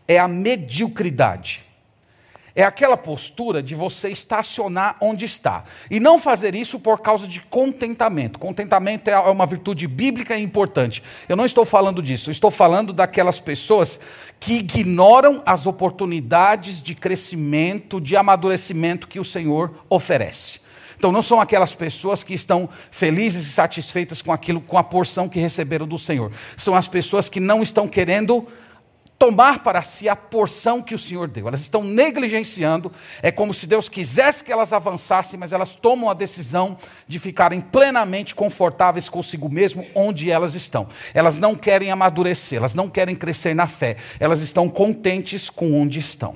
é 0.08 0.18
a 0.18 0.26
mediocridade, 0.26 1.62
é 2.54 2.62
aquela 2.62 2.96
postura 2.96 3.62
de 3.62 3.74
você 3.74 4.10
estacionar 4.10 4.96
onde 5.00 5.24
está. 5.24 5.64
E 5.90 5.98
não 5.98 6.18
fazer 6.18 6.54
isso 6.54 6.78
por 6.78 7.00
causa 7.00 7.26
de 7.26 7.40
contentamento. 7.40 8.38
Contentamento 8.38 9.08
é 9.08 9.18
uma 9.18 9.46
virtude 9.46 9.86
bíblica 9.88 10.36
e 10.36 10.42
importante. 10.42 11.02
Eu 11.28 11.36
não 11.36 11.44
estou 11.44 11.64
falando 11.64 12.00
disso, 12.00 12.30
estou 12.30 12.50
falando 12.50 12.92
daquelas 12.92 13.40
pessoas 13.40 13.98
que 14.38 14.54
ignoram 14.54 15.42
as 15.44 15.66
oportunidades 15.66 16.80
de 16.80 16.94
crescimento, 16.94 18.00
de 18.00 18.16
amadurecimento 18.16 19.08
que 19.08 19.18
o 19.18 19.24
Senhor 19.24 19.74
oferece. 19.90 20.62
Então 20.96 21.10
não 21.10 21.22
são 21.22 21.40
aquelas 21.40 21.74
pessoas 21.74 22.22
que 22.22 22.34
estão 22.34 22.68
felizes 22.90 23.46
e 23.46 23.50
satisfeitas 23.50 24.22
com 24.22 24.32
aquilo, 24.32 24.60
com 24.60 24.78
a 24.78 24.82
porção 24.82 25.28
que 25.28 25.40
receberam 25.40 25.86
do 25.86 25.98
Senhor. 25.98 26.30
São 26.56 26.74
as 26.76 26.86
pessoas 26.86 27.28
que 27.28 27.40
não 27.40 27.62
estão 27.62 27.88
querendo 27.88 28.46
tomar 29.18 29.62
para 29.62 29.82
si 29.82 30.08
a 30.08 30.16
porção 30.16 30.82
que 30.82 30.94
o 30.94 30.98
Senhor 30.98 31.28
deu. 31.28 31.48
Elas 31.48 31.60
estão 31.60 31.82
negligenciando. 31.82 32.92
É 33.22 33.30
como 33.30 33.54
se 33.54 33.66
Deus 33.66 33.88
quisesse 33.88 34.42
que 34.42 34.52
elas 34.52 34.72
avançassem, 34.72 35.38
mas 35.38 35.52
elas 35.52 35.74
tomam 35.74 36.10
a 36.10 36.14
decisão 36.14 36.76
de 37.06 37.18
ficarem 37.18 37.60
plenamente 37.60 38.34
confortáveis 38.34 39.08
consigo 39.08 39.48
mesmo 39.48 39.86
onde 39.94 40.30
elas 40.30 40.54
estão. 40.54 40.88
Elas 41.12 41.38
não 41.38 41.54
querem 41.54 41.90
amadurecer, 41.90 42.58
elas 42.58 42.74
não 42.74 42.88
querem 42.88 43.16
crescer 43.16 43.54
na 43.54 43.66
fé. 43.66 43.96
Elas 44.18 44.40
estão 44.40 44.68
contentes 44.68 45.48
com 45.48 45.80
onde 45.80 45.98
estão. 45.98 46.34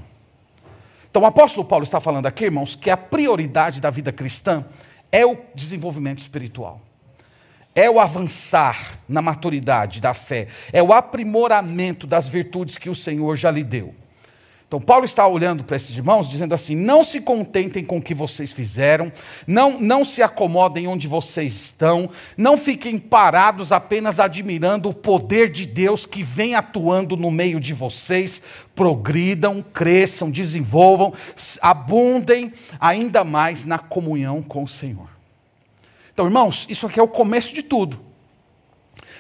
Então 1.11 1.23
o 1.23 1.27
apóstolo 1.27 1.67
Paulo 1.67 1.85
está 1.85 2.01
falando 2.01 2.27
aqui, 2.27 2.45
irmãos, 2.45 2.75
que 2.75 2.91
a 2.91 2.97
prioridade 2.97 3.81
da 3.81 3.91
vida 3.91 4.13
cristã 4.13 4.65
é 5.11 5.25
o 5.25 5.39
desenvolvimento 5.55 6.19
espiritual 6.19 6.88
é 7.79 7.89
o 7.89 8.01
avançar 8.01 8.99
na 9.09 9.23
maturidade 9.23 10.01
da 10.01 10.13
fé, 10.13 10.49
é 10.73 10.83
o 10.83 10.93
aprimoramento 10.93 12.09
das 12.09 12.27
virtudes 12.27 12.77
que 12.77 12.91
o 12.91 12.95
Senhor 12.95 13.37
já 13.37 13.53
lhe 13.53 13.63
deu. 13.63 13.95
Então, 14.67 14.81
Paulo 14.81 15.05
está 15.05 15.27
olhando 15.27 15.63
para 15.63 15.77
esses 15.77 15.97
irmãos, 15.97 16.29
dizendo 16.29 16.55
assim: 16.55 16.75
não 16.75 17.05
se 17.05 17.21
contentem 17.21 17.85
com 17.85 17.99
o 17.99 18.03
que 18.03 18.15
vocês 18.15 18.53
fizeram, 18.53 19.13
não, 19.47 19.79
não 19.79 20.05
se 20.05 20.23
acomodem 20.23 20.89
onde 20.89 21.07
vocês 21.07 21.55
estão, 21.55 22.11
não 22.37 22.57
fiquem 22.57 22.99
parados 22.99 23.71
apenas 23.71 24.19
admirando 24.19 24.91
o 24.91 24.95
poder 24.95 25.49
de 25.49 25.65
Deus 25.65 26.05
que 26.05 26.25
vem 26.25 26.57
atuando 26.57 27.17
no 27.17 27.31
meio 27.31 27.61
de 27.61 27.73
vocês. 27.73 28.43
Progridam, 28.75 29.65
cresçam, 29.73 30.31
desenvolvam, 30.31 31.15
abundem 31.63 32.53
ainda 32.79 33.23
mais 33.23 33.65
na 33.65 33.79
comunhão 33.79 34.43
com 34.43 34.65
o 34.65 34.69
Senhor. 34.69 35.18
Então, 36.19 36.27
irmãos, 36.27 36.67
isso 36.69 36.85
aqui 36.85 36.99
é 36.99 37.03
o 37.03 37.07
começo 37.07 37.55
de 37.55 37.63
tudo. 37.63 38.01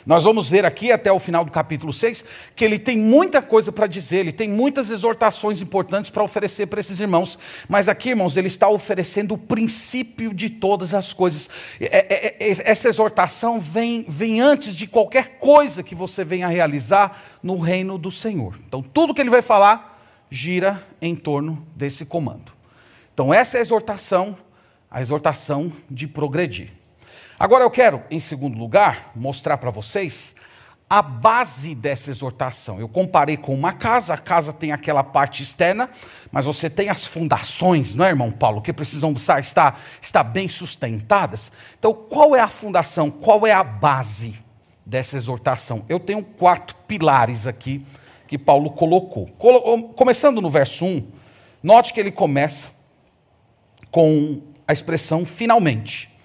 Nós 0.05 0.25
vamos 0.25 0.51
ver 0.51 0.65
aqui 0.65 0.91
até 0.91 1.13
o 1.13 1.21
final 1.21 1.45
do 1.45 1.51
capítulo 1.53 1.93
6 1.93 2.25
que 2.57 2.65
ele 2.65 2.77
tem 2.77 2.99
muita 2.99 3.41
coisa 3.41 3.71
para 3.71 3.87
dizer, 3.87 4.17
ele 4.17 4.33
tem 4.33 4.49
muitas 4.49 4.91
exortações 4.91 5.63
importantes 5.63 6.11
para 6.11 6.25
oferecer 6.25 6.67
para 6.67 6.81
esses 6.81 6.99
irmãos. 6.99 7.39
Mas 7.69 7.89
aqui, 7.89 8.09
irmãos, 8.09 8.37
ele 8.37 8.49
está 8.49 8.69
oferecendo 8.69 9.35
o 9.35 9.39
princípio 9.39 10.35
de 10.35 10.51
todas 10.51 10.93
as 10.93 11.13
coisas. 11.13 11.49
É, 11.79 11.87
é, 11.87 12.37
é, 12.41 12.63
essa 12.69 12.89
exortação 12.89 13.61
vem, 13.61 14.05
vem 14.09 14.41
antes 14.41 14.75
de 14.75 14.89
qualquer 14.89 15.39
coisa 15.39 15.85
que 15.85 15.95
você 15.95 16.25
venha 16.25 16.49
realizar 16.49 17.39
no 17.41 17.61
reino 17.61 17.97
do 17.97 18.11
Senhor. 18.11 18.59
Então, 18.67 18.83
tudo 18.83 19.15
que 19.15 19.21
ele 19.21 19.31
vai 19.31 19.41
falar 19.41 20.03
gira 20.29 20.85
em 21.01 21.15
torno 21.15 21.65
desse 21.77 22.05
comando. 22.05 22.51
Então, 23.15 23.33
essa 23.33 23.57
é 23.57 23.61
a 23.61 23.63
exortação, 23.63 24.37
a 24.91 25.01
exortação 25.01 25.73
de 25.89 26.09
progredir. 26.09 26.77
Agora 27.39 27.63
eu 27.63 27.71
quero, 27.71 28.03
em 28.11 28.19
segundo 28.19 28.59
lugar, 28.59 29.13
mostrar 29.15 29.59
para 29.59 29.71
vocês 29.71 30.35
a 30.91 31.01
base 31.01 31.73
dessa 31.73 32.11
exortação. 32.11 32.81
Eu 32.81 32.89
comparei 32.89 33.37
com 33.37 33.55
uma 33.55 33.73
casa, 33.73 34.15
a 34.15 34.19
casa 34.19 34.53
tem 34.53 34.73
aquela 34.73 35.05
parte 35.05 35.45
externa, 35.45 35.89
mas 36.33 36.47
você 36.47 36.69
tem 36.69 36.89
as 36.89 37.07
fundações, 37.07 37.95
não 37.95 38.05
é, 38.05 38.09
irmão 38.09 38.33
Paulo, 38.33 38.61
que 38.61 38.73
precisam 38.73 39.13
estar, 39.13 39.81
estar 40.03 40.25
bem 40.25 40.49
sustentadas. 40.49 41.53
Então, 41.79 41.95
qual 41.95 42.35
é 42.35 42.41
a 42.41 42.49
fundação, 42.49 43.09
qual 43.09 43.47
é 43.47 43.53
a 43.53 43.63
base 43.63 44.35
dessa 44.85 45.17
exortação? 45.17 45.85
Eu 45.89 46.01
tenho 46.01 46.25
quatro 46.25 46.75
pilares 46.89 47.47
aqui 47.47 47.87
que 48.27 48.37
Paulo 48.37 48.71
colocou. 48.71 49.27
Começando 49.95 50.41
no 50.41 50.51
verso 50.51 50.85
1, 50.85 51.07
note 51.63 51.95
que 51.95 52.01
ele 52.01 52.11
começa 52.11 52.71
com 53.93 54.43
a 54.67 54.73
expressão 54.73 55.25
finalmente. 55.25 56.18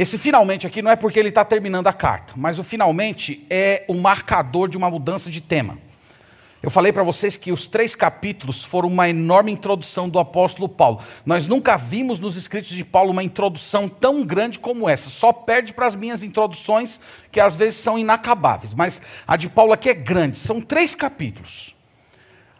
Esse 0.00 0.16
finalmente 0.16 0.66
aqui 0.66 0.80
não 0.80 0.90
é 0.90 0.96
porque 0.96 1.18
ele 1.18 1.28
está 1.28 1.44
terminando 1.44 1.86
a 1.86 1.92
carta, 1.92 2.32
mas 2.34 2.58
o 2.58 2.64
finalmente 2.64 3.44
é 3.50 3.84
o 3.86 3.92
marcador 3.92 4.66
de 4.66 4.78
uma 4.78 4.88
mudança 4.88 5.30
de 5.30 5.42
tema. 5.42 5.76
Eu 6.62 6.70
falei 6.70 6.90
para 6.90 7.02
vocês 7.02 7.36
que 7.36 7.52
os 7.52 7.66
três 7.66 7.94
capítulos 7.94 8.64
foram 8.64 8.88
uma 8.88 9.10
enorme 9.10 9.52
introdução 9.52 10.08
do 10.08 10.18
apóstolo 10.18 10.70
Paulo. 10.70 11.02
Nós 11.26 11.46
nunca 11.46 11.76
vimos 11.76 12.18
nos 12.18 12.34
escritos 12.34 12.70
de 12.70 12.82
Paulo 12.82 13.10
uma 13.10 13.22
introdução 13.22 13.90
tão 13.90 14.24
grande 14.24 14.58
como 14.58 14.88
essa. 14.88 15.10
Só 15.10 15.34
perde 15.34 15.74
para 15.74 15.84
as 15.84 15.94
minhas 15.94 16.22
introduções, 16.22 16.98
que 17.30 17.38
às 17.38 17.54
vezes 17.54 17.78
são 17.78 17.98
inacabáveis. 17.98 18.72
Mas 18.72 19.02
a 19.28 19.36
de 19.36 19.50
Paulo 19.50 19.74
aqui 19.74 19.90
é 19.90 19.94
grande. 19.94 20.38
São 20.38 20.62
três 20.62 20.94
capítulos. 20.94 21.76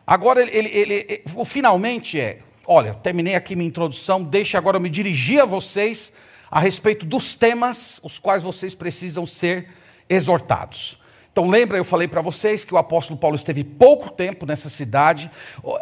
Agora, 0.06 0.42
ele, 0.42 0.68
ele, 0.68 0.94
ele, 1.08 1.22
o 1.34 1.46
finalmente 1.46 2.20
é: 2.20 2.40
olha, 2.66 2.92
terminei 2.92 3.34
aqui 3.34 3.56
minha 3.56 3.68
introdução, 3.68 4.22
deixe 4.22 4.58
agora 4.58 4.76
eu 4.76 4.80
me 4.82 4.90
dirigir 4.90 5.40
a 5.40 5.46
vocês 5.46 6.12
a 6.50 6.58
respeito 6.58 7.06
dos 7.06 7.34
temas 7.34 8.00
os 8.02 8.18
quais 8.18 8.42
vocês 8.42 8.74
precisam 8.74 9.24
ser 9.24 9.68
exortados. 10.08 10.98
Então, 11.32 11.48
lembra, 11.48 11.78
eu 11.78 11.84
falei 11.84 12.08
para 12.08 12.20
vocês 12.20 12.64
que 12.64 12.74
o 12.74 12.76
apóstolo 12.76 13.16
Paulo 13.16 13.36
esteve 13.36 13.62
pouco 13.62 14.10
tempo 14.10 14.44
nessa 14.44 14.68
cidade, 14.68 15.30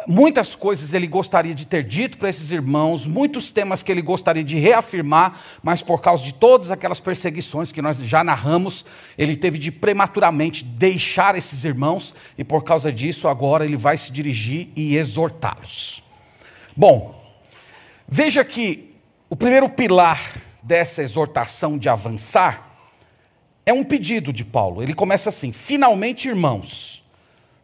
muitas 0.07 0.53
coisas 0.53 0.93
ele 0.93 1.07
gostaria 1.07 1.55
de 1.55 1.65
ter 1.65 1.83
dito 1.83 2.19
para 2.19 2.29
esses 2.29 2.51
irmãos, 2.51 3.07
muitos 3.07 3.49
temas 3.49 3.81
que 3.81 3.91
ele 3.91 4.01
gostaria 4.01 4.43
de 4.43 4.59
reafirmar, 4.59 5.41
mas 5.63 5.81
por 5.81 6.01
causa 6.01 6.23
de 6.23 6.35
todas 6.35 6.69
aquelas 6.69 6.99
perseguições 6.99 7.71
que 7.71 7.81
nós 7.81 7.97
já 7.97 8.23
narramos, 8.23 8.85
ele 9.17 9.35
teve 9.35 9.57
de 9.57 9.71
prematuramente 9.71 10.63
deixar 10.63 11.35
esses 11.35 11.65
irmãos, 11.65 12.13
e 12.37 12.43
por 12.43 12.63
causa 12.63 12.91
disso, 12.91 13.27
agora 13.27 13.65
ele 13.65 13.75
vai 13.75 13.97
se 13.97 14.11
dirigir 14.11 14.69
e 14.75 14.97
exortá-los. 14.97 16.03
Bom, 16.77 17.19
veja 18.07 18.45
que 18.45 18.95
o 19.27 19.35
primeiro 19.35 19.67
pilar 19.67 20.48
dessa 20.61 21.01
exortação 21.01 21.77
de 21.77 21.89
avançar 21.89 22.69
é 23.65 23.73
um 23.73 23.83
pedido 23.83 24.33
de 24.33 24.43
Paulo. 24.43 24.81
Ele 24.81 24.93
começa 24.93 25.29
assim: 25.29 25.51
Finalmente, 25.51 26.27
irmãos, 26.27 27.03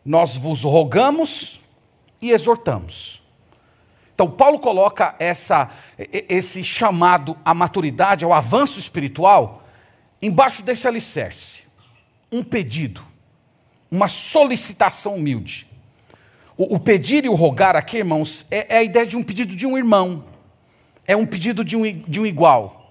nós 0.05 0.37
vos 0.37 0.63
rogamos 0.63 1.59
e 2.21 2.31
exortamos. 2.31 3.21
Então, 4.13 4.31
Paulo 4.31 4.59
coloca 4.59 5.13
essa, 5.19 5.69
esse 5.97 6.63
chamado 6.63 7.37
à 7.43 7.53
maturidade, 7.53 8.23
ao 8.23 8.31
avanço 8.31 8.79
espiritual, 8.79 9.67
embaixo 10.21 10.63
desse 10.63 10.87
alicerce. 10.87 11.63
Um 12.31 12.41
pedido, 12.41 13.01
uma 13.91 14.07
solicitação 14.07 15.15
humilde. 15.15 15.67
O, 16.57 16.75
o 16.75 16.79
pedir 16.79 17.25
e 17.25 17.29
o 17.29 17.33
rogar 17.33 17.75
aqui, 17.75 17.97
irmãos, 17.97 18.45
é, 18.49 18.75
é, 18.75 18.77
a 18.77 18.83
ideia 18.83 19.05
de 19.05 19.17
um 19.17 19.23
pedido 19.23 19.53
de 19.53 19.65
um 19.65 19.77
irmão, 19.77 20.23
é 21.05 21.15
um 21.15 21.25
pedido 21.25 21.65
de 21.65 21.75
um, 21.75 21.83
de 21.83 22.19
um 22.19 22.25
igual. 22.25 22.84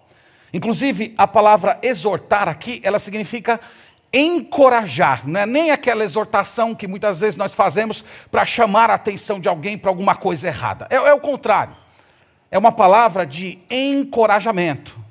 Inclusive, 0.55 1.13
a 1.19 1.27
palavra 1.27 1.81
exortar 1.83 2.49
aqui, 2.49 2.81
ela 2.85 3.01
significa 3.01 3.61
encorajar, 4.13 5.29
não 5.29 5.41
é 5.41 5.45
nem 5.45 5.73
aquela 5.73 6.05
exortação 6.05 6.73
que 6.73 6.87
muitas 6.87 7.19
vezes 7.19 7.37
nós 7.37 7.53
fazemos 7.53 8.05
para 8.31 8.47
chamar 8.47 8.89
a 8.89 8.95
atenção 8.95 9.41
de 9.41 9.49
alguém 9.49 9.77
para 9.77 9.91
alguma 9.91 10.15
coisa 10.15 10.47
errada. 10.47 10.87
É, 10.89 10.95
é 10.95 11.13
o 11.13 11.19
contrário. 11.19 11.75
É 12.53 12.57
uma 12.57 12.71
palavra 12.71 13.27
de 13.27 13.59
encorajamento. 13.69 15.04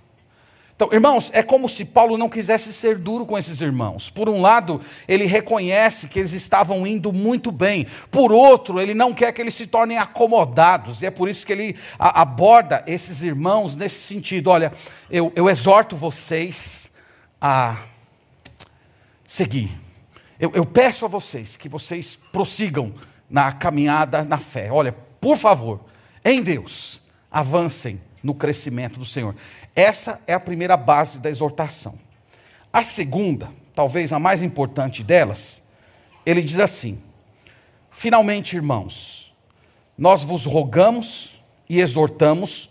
Então, 0.84 0.94
irmãos, 0.94 1.32
é 1.34 1.42
como 1.42 1.70
se 1.70 1.86
Paulo 1.86 2.18
não 2.18 2.28
quisesse 2.28 2.74
ser 2.74 2.98
duro 2.98 3.26
com 3.26 3.38
esses 3.38 3.62
irmãos. 3.62 4.10
Por 4.10 4.28
um 4.28 4.42
lado, 4.42 4.82
ele 5.08 5.24
reconhece 5.24 6.10
que 6.10 6.20
eles 6.20 6.34
estavam 6.34 6.86
indo 6.86 7.14
muito 7.14 7.54
bem. 7.54 7.88
Por 8.12 8.34
outro, 8.34 8.82
ele 8.82 8.94
não 8.94 9.14
quer 9.14 9.32
que 9.32 9.40
eles 9.40 9.54
se 9.54 9.66
tornem 9.66 9.98
acomodados. 9.98 11.02
E 11.02 11.06
é 11.06 11.10
por 11.10 11.30
isso 11.30 11.46
que 11.46 11.54
ele 11.54 11.78
aborda 11.98 12.84
esses 12.86 13.22
irmãos 13.22 13.78
nesse 13.78 14.02
sentido. 14.02 14.50
Olha, 14.50 14.74
eu, 15.10 15.32
eu 15.38 15.50
exorto 15.50 15.96
vocês 15.96 16.92
a 17.40 17.78
seguir. 19.26 19.72
Eu, 20.38 20.52
eu 20.54 20.66
peço 20.66 21.06
a 21.06 21.08
vocês 21.08 21.56
que 21.56 21.70
vocês 21.70 22.20
prossigam 22.34 22.94
na 23.30 23.54
caminhada 23.54 24.26
na 24.26 24.38
fé. 24.38 24.70
Olha, 24.70 24.92
por 25.22 25.38
favor, 25.38 25.80
em 26.26 26.44
Deus, 26.44 27.00
avancem 27.32 28.02
no 28.22 28.34
crescimento 28.34 29.00
do 29.00 29.06
Senhor. 29.06 29.34
Essa 29.76 30.20
é 30.28 30.34
a 30.34 30.40
primeira 30.40 30.78
base 30.78 31.20
da 31.20 31.30
exortação. 31.30 31.98
A 32.72 32.84
segunda, 32.84 33.50
talvez 33.76 34.14
a 34.14 34.20
mais 34.20 34.44
importante 34.44 35.04
delas, 35.04 35.64
ele 36.26 36.42
diz 36.42 36.60
assim: 36.60 37.02
Finalmente, 37.90 38.56
irmãos, 38.56 39.34
nós 39.98 40.24
vos 40.24 40.46
rogamos 40.46 41.40
e 41.68 41.80
exortamos 41.80 42.70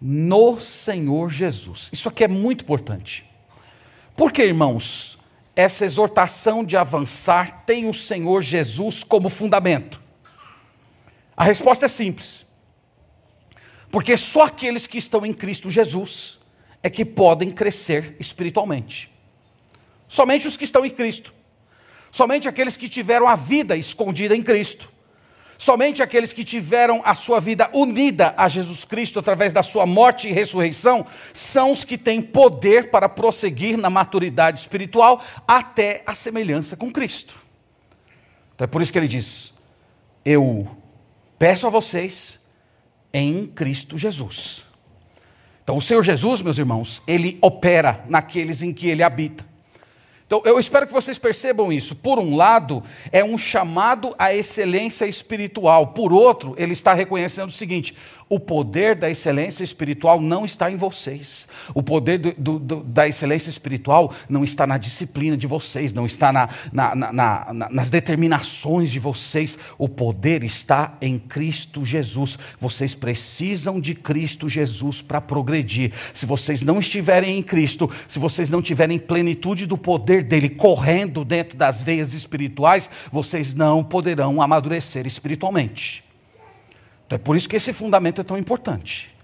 no 0.00 0.60
Senhor 0.60 1.30
Jesus. 1.30 1.88
Isso 1.92 2.08
aqui 2.08 2.24
é 2.24 2.28
muito 2.28 2.64
importante. 2.64 3.24
Porque, 4.16 4.42
irmãos, 4.42 5.18
essa 5.54 5.84
exortação 5.84 6.64
de 6.64 6.76
avançar 6.76 7.64
tem 7.64 7.88
o 7.88 7.94
Senhor 7.94 8.42
Jesus 8.42 9.04
como 9.04 9.28
fundamento? 9.28 10.00
A 11.36 11.44
resposta 11.44 11.86
é 11.86 11.88
simples. 11.88 12.44
Porque 13.90 14.16
só 14.16 14.44
aqueles 14.46 14.86
que 14.86 14.98
estão 14.98 15.24
em 15.24 15.32
Cristo 15.32 15.70
Jesus 15.70 16.38
é 16.82 16.90
que 16.90 17.04
podem 17.04 17.50
crescer 17.50 18.16
espiritualmente. 18.18 19.10
Somente 20.08 20.46
os 20.46 20.56
que 20.56 20.64
estão 20.64 20.84
em 20.84 20.90
Cristo. 20.90 21.32
Somente 22.10 22.48
aqueles 22.48 22.76
que 22.76 22.88
tiveram 22.88 23.26
a 23.26 23.36
vida 23.36 23.76
escondida 23.76 24.36
em 24.36 24.42
Cristo. 24.42 24.90
Somente 25.56 26.02
aqueles 26.02 26.32
que 26.32 26.42
tiveram 26.44 27.00
a 27.04 27.14
sua 27.14 27.40
vida 27.40 27.70
unida 27.72 28.34
a 28.36 28.48
Jesus 28.48 28.84
Cristo 28.84 29.20
através 29.20 29.52
da 29.52 29.62
sua 29.62 29.86
morte 29.86 30.26
e 30.26 30.32
ressurreição 30.32 31.06
são 31.32 31.70
os 31.70 31.84
que 31.84 31.96
têm 31.96 32.20
poder 32.20 32.90
para 32.90 33.08
prosseguir 33.08 33.78
na 33.78 33.88
maturidade 33.88 34.58
espiritual 34.58 35.22
até 35.46 36.02
a 36.04 36.14
semelhança 36.14 36.76
com 36.76 36.90
Cristo. 36.90 37.40
Então 38.54 38.64
é 38.64 38.66
por 38.66 38.82
isso 38.82 38.92
que 38.92 38.98
ele 38.98 39.06
diz: 39.06 39.54
Eu 40.24 40.68
peço 41.38 41.66
a 41.66 41.70
vocês 41.70 42.40
em 43.14 43.46
Cristo 43.46 43.96
Jesus. 43.96 44.64
Então, 45.72 45.78
o 45.78 45.80
Senhor 45.80 46.02
Jesus, 46.02 46.42
meus 46.42 46.58
irmãos, 46.58 47.00
ele 47.06 47.38
opera 47.40 48.04
naqueles 48.06 48.60
em 48.60 48.74
que 48.74 48.88
ele 48.88 49.02
habita. 49.02 49.42
Então, 50.26 50.42
eu 50.44 50.58
espero 50.58 50.86
que 50.86 50.92
vocês 50.92 51.16
percebam 51.16 51.72
isso. 51.72 51.96
Por 51.96 52.18
um 52.18 52.36
lado, 52.36 52.84
é 53.10 53.24
um 53.24 53.38
chamado 53.38 54.14
à 54.18 54.34
excelência 54.34 55.06
espiritual. 55.06 55.86
Por 55.94 56.12
outro, 56.12 56.54
ele 56.58 56.74
está 56.74 56.92
reconhecendo 56.92 57.48
o 57.48 57.52
seguinte: 57.52 57.96
o 58.32 58.40
poder 58.40 58.96
da 58.96 59.10
excelência 59.10 59.62
espiritual 59.62 60.18
não 60.18 60.46
está 60.46 60.70
em 60.70 60.76
vocês. 60.76 61.46
O 61.74 61.82
poder 61.82 62.16
do, 62.16 62.58
do, 62.58 62.82
da 62.82 63.06
excelência 63.06 63.50
espiritual 63.50 64.14
não 64.26 64.42
está 64.42 64.66
na 64.66 64.78
disciplina 64.78 65.36
de 65.36 65.46
vocês, 65.46 65.92
não 65.92 66.06
está 66.06 66.32
na, 66.32 66.48
na, 66.72 66.94
na, 66.94 67.68
nas 67.70 67.90
determinações 67.90 68.90
de 68.90 68.98
vocês. 68.98 69.58
O 69.76 69.86
poder 69.86 70.42
está 70.44 70.96
em 71.02 71.18
Cristo 71.18 71.84
Jesus. 71.84 72.38
Vocês 72.58 72.94
precisam 72.94 73.78
de 73.78 73.94
Cristo 73.94 74.48
Jesus 74.48 75.02
para 75.02 75.20
progredir. 75.20 75.92
Se 76.14 76.24
vocês 76.24 76.62
não 76.62 76.78
estiverem 76.78 77.36
em 77.36 77.42
Cristo, 77.42 77.90
se 78.08 78.18
vocês 78.18 78.48
não 78.48 78.62
tiverem 78.62 78.98
plenitude 78.98 79.66
do 79.66 79.76
poder 79.76 80.22
dele 80.22 80.48
correndo 80.48 81.22
dentro 81.22 81.54
das 81.54 81.82
veias 81.82 82.14
espirituais, 82.14 82.88
vocês 83.10 83.52
não 83.52 83.84
poderão 83.84 84.40
amadurecer 84.40 85.06
espiritualmente. 85.06 86.02
Então 87.12 87.20
é 87.20 87.22
por 87.22 87.36
isso 87.36 87.46
que 87.46 87.56
esse 87.56 87.74
fundamento 87.74 88.22
é 88.22 88.24
tão 88.24 88.38
importante. 88.38 89.14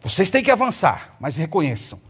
Vocês 0.00 0.30
têm 0.30 0.42
que 0.42 0.50
avançar, 0.50 1.14
mas 1.20 1.36
reconheçam: 1.36 2.00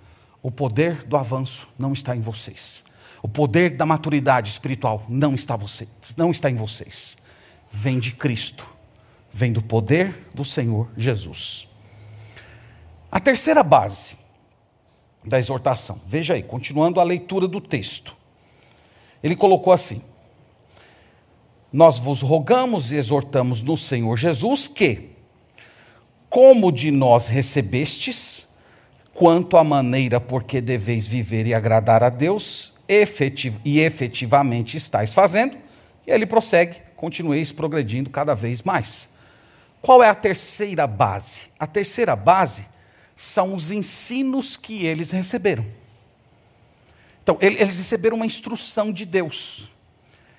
o 0.40 0.48
poder 0.48 1.02
do 1.02 1.16
avanço 1.16 1.66
não 1.76 1.92
está 1.92 2.14
em 2.14 2.20
vocês. 2.20 2.84
O 3.20 3.28
poder 3.28 3.70
da 3.70 3.84
maturidade 3.84 4.48
espiritual 4.48 5.04
não 5.08 5.34
está, 5.34 5.56
vocês, 5.56 5.90
não 6.16 6.30
está 6.30 6.48
em 6.48 6.54
vocês. 6.54 7.16
Vem 7.68 7.98
de 7.98 8.12
Cristo, 8.12 8.64
vem 9.32 9.52
do 9.52 9.60
poder 9.60 10.28
do 10.32 10.44
Senhor 10.44 10.88
Jesus. 10.96 11.66
A 13.10 13.18
terceira 13.18 13.64
base 13.64 14.16
da 15.24 15.36
exortação, 15.36 16.00
veja 16.06 16.34
aí, 16.34 16.44
continuando 16.44 17.00
a 17.00 17.02
leitura 17.02 17.48
do 17.48 17.60
texto. 17.60 18.16
Ele 19.20 19.34
colocou 19.34 19.72
assim: 19.72 20.00
nós 21.72 21.98
vos 21.98 22.22
rogamos 22.22 22.90
e 22.92 22.96
exortamos 22.96 23.62
no 23.62 23.76
Senhor 23.76 24.16
Jesus 24.16 24.66
que, 24.66 25.10
como 26.28 26.72
de 26.72 26.90
nós 26.90 27.28
recebestes, 27.28 28.46
quanto 29.12 29.56
à 29.56 29.64
maneira 29.64 30.20
por 30.20 30.44
que 30.44 30.60
deveis 30.60 31.06
viver 31.06 31.46
e 31.46 31.54
agradar 31.54 32.02
a 32.02 32.08
Deus, 32.08 32.72
efetiv 32.88 33.56
e 33.64 33.80
efetivamente 33.80 34.76
estáis 34.76 35.12
fazendo, 35.12 35.56
e 36.06 36.10
ele 36.10 36.24
prossegue, 36.24 36.76
continueis 36.96 37.52
progredindo 37.52 38.08
cada 38.08 38.34
vez 38.34 38.62
mais. 38.62 39.08
Qual 39.82 40.02
é 40.02 40.08
a 40.08 40.14
terceira 40.14 40.86
base? 40.86 41.42
A 41.58 41.66
terceira 41.66 42.16
base 42.16 42.64
são 43.14 43.54
os 43.54 43.70
ensinos 43.70 44.56
que 44.56 44.86
eles 44.86 45.10
receberam. 45.10 45.66
Então, 47.22 47.36
eles 47.40 47.76
receberam 47.76 48.16
uma 48.16 48.26
instrução 48.26 48.90
de 48.90 49.04
Deus. 49.04 49.68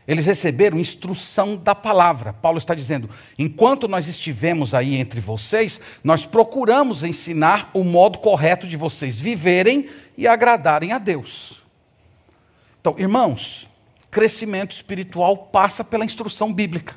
Eles 0.10 0.26
receberam 0.26 0.80
instrução 0.80 1.56
da 1.56 1.76
palavra. 1.76 2.34
Paulo 2.34 2.58
está 2.58 2.74
dizendo: 2.74 3.08
enquanto 3.38 3.88
nós 3.88 4.08
estivemos 4.08 4.74
aí 4.74 4.96
entre 4.96 5.22
vocês, 5.22 5.80
nós 6.04 6.26
procuramos 6.26 7.04
ensinar 7.04 7.70
o 7.76 7.84
modo 7.84 8.18
correto 8.18 8.66
de 8.66 8.76
vocês 8.76 9.20
viverem 9.20 9.88
e 10.18 10.28
agradarem 10.28 10.92
a 10.94 10.98
Deus. 10.98 11.62
Então, 12.82 12.96
irmãos, 12.98 13.70
crescimento 14.10 14.72
espiritual 14.72 15.38
passa 15.38 15.84
pela 15.84 16.04
instrução 16.04 16.52
bíblica. 16.52 16.96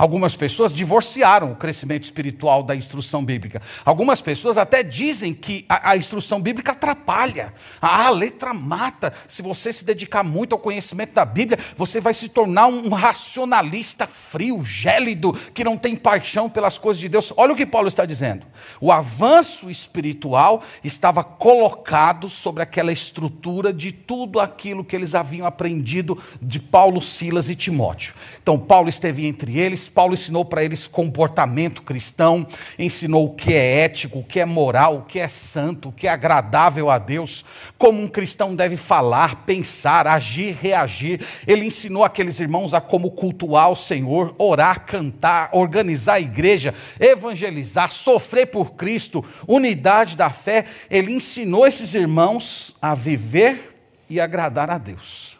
Algumas 0.00 0.34
pessoas 0.34 0.72
divorciaram 0.72 1.52
o 1.52 1.56
crescimento 1.56 2.04
espiritual 2.04 2.62
da 2.62 2.74
instrução 2.74 3.22
bíblica. 3.22 3.60
Algumas 3.84 4.22
pessoas 4.22 4.56
até 4.56 4.82
dizem 4.82 5.34
que 5.34 5.66
a, 5.68 5.90
a, 5.90 5.96
instrução 5.98 6.40
bíblica 6.40 6.72
atrapalha. 6.72 7.52
Ah, 7.82 8.06
a 8.06 8.10
letra 8.10 8.54
mata. 8.54 9.12
Se 9.28 9.42
você 9.42 9.70
se 9.70 9.84
dedicar 9.84 10.22
muito 10.22 10.54
ao 10.54 10.58
conhecimento 10.58 11.12
da 11.12 11.26
Bíblia, 11.26 11.58
você 11.76 12.00
vai 12.00 12.14
se 12.14 12.30
tornar 12.30 12.66
um 12.68 12.88
racionalista 12.88 14.06
frio, 14.06 14.64
gélido, 14.64 15.34
que 15.52 15.62
não 15.62 15.76
tem 15.76 15.94
paixão 15.94 16.48
pelas 16.48 16.78
coisas 16.78 16.98
de 16.98 17.06
Deus. 17.06 17.30
Olha 17.36 17.52
o 17.52 17.56
que 17.56 17.66
Paulo 17.66 17.88
está 17.88 18.06
dizendo. 18.06 18.46
O 18.80 18.90
avanço 18.90 19.68
espiritual 19.68 20.62
estava 20.82 21.22
colocado 21.22 22.26
sobre 22.26 22.62
aquela 22.62 22.90
estrutura 22.90 23.70
de 23.70 23.92
tudo 23.92 24.40
aquilo 24.40 24.82
que 24.82 24.96
eles 24.96 25.14
haviam 25.14 25.46
aprendido 25.46 26.16
de 26.40 26.58
Paulo, 26.58 27.02
Silas 27.02 27.50
e 27.50 27.54
Timóteo. 27.54 28.14
Então, 28.42 28.58
Paulo 28.58 28.88
esteve 28.88 29.26
entre 29.26 29.58
eles 29.58 29.89
Paulo 29.90 30.14
ensinou 30.14 30.44
para 30.44 30.64
eles 30.64 30.86
comportamento 30.86 31.82
cristão, 31.82 32.46
ensinou 32.78 33.26
o 33.26 33.34
que 33.34 33.52
é 33.52 33.80
ético, 33.80 34.20
o 34.20 34.24
que 34.24 34.40
é 34.40 34.44
moral, 34.44 34.98
o 34.98 35.02
que 35.02 35.18
é 35.18 35.28
santo, 35.28 35.88
o 35.88 35.92
que 35.92 36.06
é 36.06 36.10
agradável 36.10 36.88
a 36.88 36.98
Deus, 36.98 37.44
como 37.76 38.00
um 38.00 38.08
cristão 38.08 38.54
deve 38.54 38.76
falar, 38.76 39.44
pensar, 39.44 40.06
agir, 40.06 40.54
reagir. 40.54 41.20
Ele 41.46 41.66
ensinou 41.66 42.04
aqueles 42.04 42.40
irmãos 42.40 42.72
a 42.72 42.80
como 42.80 43.10
cultuar 43.10 43.70
o 43.70 43.76
Senhor, 43.76 44.34
orar, 44.38 44.86
cantar, 44.86 45.50
organizar 45.52 46.14
a 46.14 46.20
igreja, 46.20 46.74
evangelizar, 46.98 47.90
sofrer 47.90 48.46
por 48.46 48.72
Cristo, 48.74 49.24
unidade 49.46 50.16
da 50.16 50.30
fé. 50.30 50.66
Ele 50.90 51.12
ensinou 51.12 51.66
esses 51.66 51.94
irmãos 51.94 52.76
a 52.80 52.94
viver 52.94 53.76
e 54.08 54.20
agradar 54.20 54.70
a 54.70 54.78
Deus. 54.78 55.38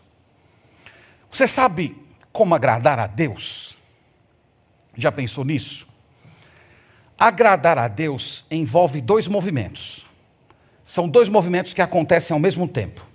Você 1.30 1.46
sabe 1.46 1.96
como 2.32 2.54
agradar 2.54 2.98
a 2.98 3.06
Deus? 3.06 3.69
Já 4.96 5.10
pensou 5.10 5.44
nisso? 5.44 5.86
Agradar 7.18 7.78
a 7.78 7.86
Deus 7.86 8.44
envolve 8.50 9.00
dois 9.00 9.28
movimentos. 9.28 10.06
São 10.84 11.08
dois 11.08 11.28
movimentos 11.28 11.72
que 11.72 11.82
acontecem 11.82 12.34
ao 12.34 12.40
mesmo 12.40 12.66
tempo: 12.66 13.06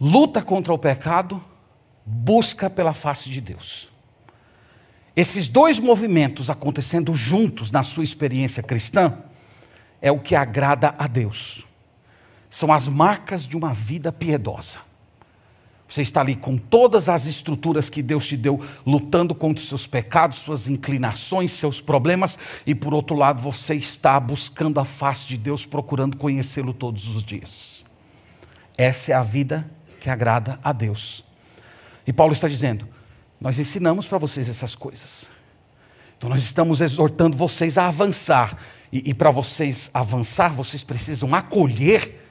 luta 0.00 0.42
contra 0.42 0.72
o 0.72 0.78
pecado, 0.78 1.42
busca 2.04 2.68
pela 2.68 2.92
face 2.92 3.30
de 3.30 3.40
Deus. 3.40 3.88
Esses 5.16 5.48
dois 5.48 5.78
movimentos 5.78 6.50
acontecendo 6.50 7.14
juntos 7.14 7.70
na 7.70 7.82
sua 7.82 8.04
experiência 8.04 8.62
cristã 8.62 9.18
é 10.02 10.10
o 10.10 10.20
que 10.20 10.34
agrada 10.34 10.94
a 10.98 11.06
Deus. 11.06 11.64
São 12.50 12.72
as 12.72 12.88
marcas 12.88 13.46
de 13.46 13.56
uma 13.56 13.72
vida 13.72 14.12
piedosa. 14.12 14.78
Você 15.88 16.02
está 16.02 16.20
ali 16.20 16.34
com 16.34 16.56
todas 16.56 17.08
as 17.08 17.26
estruturas 17.26 17.90
que 17.90 18.02
Deus 18.02 18.26
te 18.26 18.36
deu, 18.36 18.64
lutando 18.86 19.34
contra 19.34 19.62
os 19.62 19.68
seus 19.68 19.86
pecados, 19.86 20.38
suas 20.38 20.68
inclinações, 20.68 21.52
seus 21.52 21.80
problemas, 21.80 22.38
e 22.66 22.74
por 22.74 22.94
outro 22.94 23.14
lado, 23.14 23.40
você 23.40 23.74
está 23.74 24.18
buscando 24.18 24.80
a 24.80 24.84
face 24.84 25.28
de 25.28 25.36
Deus, 25.36 25.66
procurando 25.66 26.16
conhecê-lo 26.16 26.72
todos 26.72 27.14
os 27.14 27.22
dias. 27.22 27.84
Essa 28.76 29.12
é 29.12 29.14
a 29.14 29.22
vida 29.22 29.70
que 30.00 30.10
agrada 30.10 30.58
a 30.64 30.72
Deus. 30.72 31.22
E 32.06 32.12
Paulo 32.12 32.32
está 32.32 32.48
dizendo: 32.48 32.88
nós 33.40 33.58
ensinamos 33.58 34.06
para 34.06 34.18
vocês 34.18 34.48
essas 34.48 34.74
coisas. 34.74 35.28
Então, 36.16 36.30
nós 36.30 36.42
estamos 36.42 36.80
exortando 36.80 37.36
vocês 37.36 37.76
a 37.76 37.88
avançar. 37.88 38.56
E, 38.90 39.10
e 39.10 39.14
para 39.14 39.30
vocês 39.30 39.90
avançar, 39.92 40.48
vocês 40.52 40.82
precisam 40.82 41.34
acolher 41.34 42.23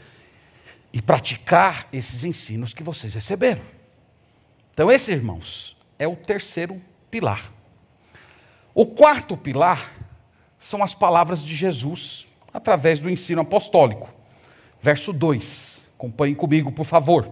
e 0.94 1.02
praticar 1.02 1.88
esses 1.92 2.24
ensinos 2.24 2.74
que 2.74 2.84
vocês 2.84 3.16
receberam. 3.16 3.62
Então, 4.72 4.92
esse, 4.92 5.12
irmãos, 5.12 5.76
é 5.98 6.08
o 6.08 6.16
terceiro 6.16 6.80
pilar. 7.10 7.52
O 8.76 8.86
quarto 8.86 9.36
pilar 9.36 9.92
são 10.60 10.84
as 10.84 10.94
palavras 10.94 11.44
de 11.44 11.56
Jesus 11.56 12.28
através 12.54 13.00
do 13.00 13.10
ensino 13.10 13.42
apostólico. 13.42 14.10
Verso 14.82 15.12
2. 15.12 15.82
Acompanhe 15.96 16.36
comigo, 16.36 16.72
por 16.72 16.86
favor. 16.86 17.32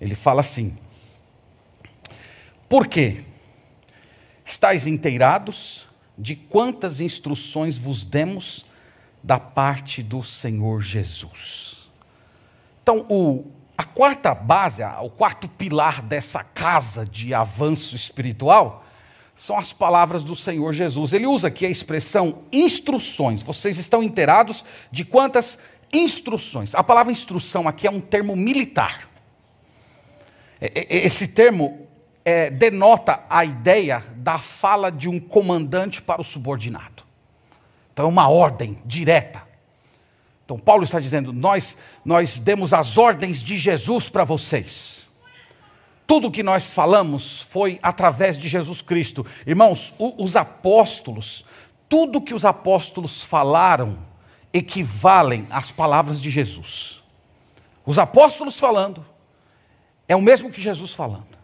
Ele 0.00 0.14
fala 0.14 0.40
assim: 0.40 0.76
Por 2.68 2.86
quê? 2.86 3.22
Estais 4.44 4.86
inteirados 4.86 5.86
de 6.16 6.36
quantas 6.36 7.00
instruções 7.00 7.78
vos 7.78 8.04
demos 8.04 8.64
da 9.22 9.38
parte 9.38 10.02
do 10.02 10.22
Senhor 10.22 10.82
Jesus. 10.82 11.83
Então, 12.84 13.06
o, 13.08 13.46
a 13.78 13.84
quarta 13.84 14.34
base, 14.34 14.82
o 15.02 15.08
quarto 15.08 15.48
pilar 15.48 16.02
dessa 16.02 16.44
casa 16.44 17.06
de 17.06 17.32
avanço 17.32 17.96
espiritual 17.96 18.84
são 19.34 19.56
as 19.58 19.72
palavras 19.72 20.22
do 20.22 20.36
Senhor 20.36 20.70
Jesus. 20.74 21.14
Ele 21.14 21.26
usa 21.26 21.48
aqui 21.48 21.64
a 21.64 21.70
expressão 21.70 22.42
instruções. 22.52 23.42
Vocês 23.42 23.78
estão 23.78 24.02
inteirados 24.02 24.62
de 24.90 25.02
quantas 25.02 25.58
instruções? 25.90 26.74
A 26.74 26.84
palavra 26.84 27.10
instrução 27.10 27.66
aqui 27.66 27.86
é 27.86 27.90
um 27.90 28.02
termo 28.02 28.36
militar. 28.36 29.08
Esse 30.60 31.28
termo 31.28 31.88
é, 32.22 32.50
denota 32.50 33.24
a 33.30 33.46
ideia 33.46 34.04
da 34.16 34.38
fala 34.38 34.92
de 34.92 35.08
um 35.08 35.18
comandante 35.18 36.02
para 36.02 36.20
o 36.20 36.24
subordinado. 36.24 37.02
Então, 37.94 38.04
é 38.04 38.08
uma 38.08 38.28
ordem 38.28 38.76
direta. 38.84 39.53
Então, 40.44 40.58
Paulo 40.58 40.84
está 40.84 41.00
dizendo: 41.00 41.32
nós, 41.32 41.76
nós 42.04 42.38
demos 42.38 42.72
as 42.72 42.98
ordens 42.98 43.42
de 43.42 43.56
Jesus 43.56 44.08
para 44.08 44.24
vocês. 44.24 45.02
Tudo 46.06 46.30
que 46.30 46.42
nós 46.42 46.72
falamos 46.72 47.42
foi 47.42 47.78
através 47.82 48.36
de 48.36 48.46
Jesus 48.46 48.82
Cristo. 48.82 49.24
Irmãos, 49.46 49.94
o, 49.98 50.22
os 50.22 50.36
apóstolos, 50.36 51.44
tudo 51.88 52.20
que 52.20 52.34
os 52.34 52.44
apóstolos 52.44 53.22
falaram 53.22 53.98
equivalem 54.52 55.46
às 55.50 55.70
palavras 55.70 56.20
de 56.20 56.30
Jesus. 56.30 57.02
Os 57.86 57.98
apóstolos 57.98 58.58
falando 58.58 59.04
é 60.06 60.14
o 60.14 60.22
mesmo 60.22 60.50
que 60.50 60.60
Jesus 60.60 60.94
falando. 60.94 61.34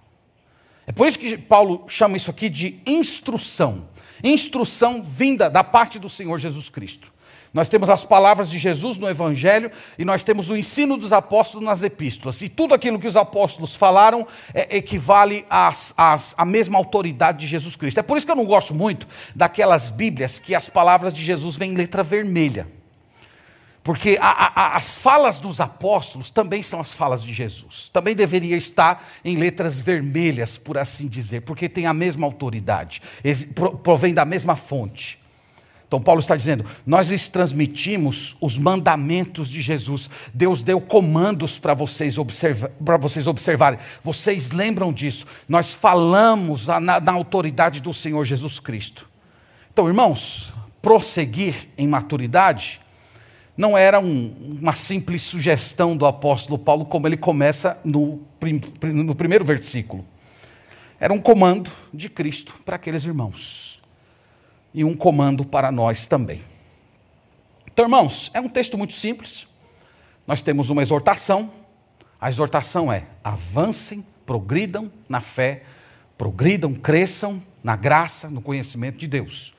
É 0.87 0.93
por 0.93 1.07
isso 1.07 1.19
que 1.19 1.39
Paulo 1.39 1.85
chama 1.89 2.17
isso 2.17 2.31
aqui 2.31 2.49
de 2.49 2.81
instrução. 2.87 3.89
Instrução 4.23 5.03
vinda 5.03 5.49
da 5.49 5.65
parte 5.65 5.99
do 5.99 6.09
Senhor 6.09 6.39
Jesus 6.39 6.69
Cristo. 6.69 7.13
Nós 7.53 7.69
temos 7.69 7.91
as 7.91 8.05
palavras 8.05 8.49
de 8.49 8.59
Jesus 8.59 8.97
no 8.97 9.09
Evangelho 9.09 9.73
e 9.99 10.05
nós 10.05 10.23
temos 10.23 10.51
o 10.51 10.57
ensino 10.57 10.97
dos 10.97 11.13
apóstolos 11.13 11.67
nas 11.67 11.83
epístolas. 11.83 12.41
E 12.43 12.49
tudo 12.49 12.75
aquilo 12.75 12.99
que 12.99 13.09
os 13.09 13.17
apóstolos 13.17 13.75
falaram 13.75 14.27
é, 14.55 14.77
equivale 14.77 15.45
às, 15.51 15.93
às, 15.97 16.35
à 16.39 16.45
mesma 16.45 16.79
autoridade 16.79 17.39
de 17.39 17.47
Jesus 17.49 17.75
Cristo. 17.75 17.99
É 17.99 18.03
por 18.03 18.17
isso 18.17 18.25
que 18.25 18.31
eu 18.31 18.37
não 18.37 18.45
gosto 18.45 18.73
muito 18.73 19.07
daquelas 19.35 19.91
Bíblias 19.91 20.39
que 20.39 20.55
as 20.55 20.69
palavras 20.69 21.13
de 21.13 21.25
Jesus 21.25 21.57
vêm 21.57 21.73
em 21.73 21.77
letra 21.77 22.05
vermelha. 22.05 22.69
Porque 23.83 24.19
a, 24.21 24.29
a, 24.29 24.77
as 24.77 24.97
falas 24.97 25.39
dos 25.39 25.61
apóstolos 25.61 26.31
também 26.31 26.63
são 26.63 26.81
as 26.81 26.95
falas 26.95 27.23
de 27.23 27.33
Jesus. 27.33 27.89
Também 27.89 28.15
deveria 28.15 28.57
estar 28.57 29.05
em 29.25 29.37
letras 29.37 29.81
vermelhas, 29.81 30.57
por 30.57 30.79
assim 30.79 31.09
dizer, 31.09 31.41
porque 31.43 31.69
tem 31.69 31.87
a 31.87 31.95
mesma 31.95 32.27
autoridade, 32.27 33.03
provém 33.83 34.15
da 34.15 34.25
mesma 34.25 34.55
fonte. 34.55 35.20
Então, 35.91 36.01
Paulo 36.01 36.21
está 36.21 36.37
dizendo: 36.37 36.65
nós 36.87 37.11
lhes 37.11 37.27
transmitimos 37.27 38.37
os 38.41 38.57
mandamentos 38.57 39.51
de 39.51 39.61
Jesus. 39.61 40.09
Deus 40.33 40.63
deu 40.63 40.81
comandos 40.81 41.59
para 41.59 41.75
vocês, 41.75 42.17
observa, 42.17 42.71
vocês 43.01 43.27
observarem. 43.27 43.81
Vocês 44.01 44.53
lembram 44.53 44.93
disso? 44.93 45.27
Nós 45.49 45.75
falamos 45.75 46.69
na, 46.69 47.01
na 47.01 47.11
autoridade 47.11 47.81
do 47.81 47.93
Senhor 47.93 48.25
Jesus 48.25 48.61
Cristo. 48.61 49.09
Então, 49.73 49.89
irmãos, 49.89 50.55
prosseguir 50.81 51.67
em 51.77 51.89
maturidade 51.89 52.81
não 53.57 53.77
era 53.77 53.99
um, 53.99 54.59
uma 54.63 54.75
simples 54.75 55.23
sugestão 55.23 55.97
do 55.97 56.07
apóstolo 56.07 56.57
Paulo, 56.57 56.85
como 56.85 57.09
ele 57.09 57.17
começa 57.17 57.77
no, 57.85 58.23
no 58.95 59.15
primeiro 59.17 59.45
versículo. 59.45 60.07
Era 61.01 61.13
um 61.13 61.19
comando 61.19 61.69
de 61.93 62.09
Cristo 62.09 62.55
para 62.65 62.77
aqueles 62.77 63.05
irmãos 63.05 63.80
e 64.73 64.85
um 64.85 64.97
comando 64.97 65.45
para 65.45 65.71
nós 65.71 66.07
também. 66.07 66.43
Então, 67.67 67.85
irmãos, 67.85 68.31
é 68.35 68.41
um 68.41 68.49
texto 68.49 68.77
muito 68.77 68.95
simples. 68.95 69.47
Nós 70.27 70.41
temos 70.41 70.71
uma 70.71 70.83
exortação. 70.83 71.51
A 72.21 72.29
exortação 72.29 72.93
é: 72.93 73.05
avancem, 73.25 74.05
progridam 74.27 74.91
na 75.09 75.21
fé, 75.21 75.63
progridam, 76.17 76.75
cresçam 76.75 77.43
na 77.63 77.77
graça, 77.77 78.29
no 78.29 78.41
conhecimento 78.41 78.99
de 78.99 79.07
Deus. 79.07 79.55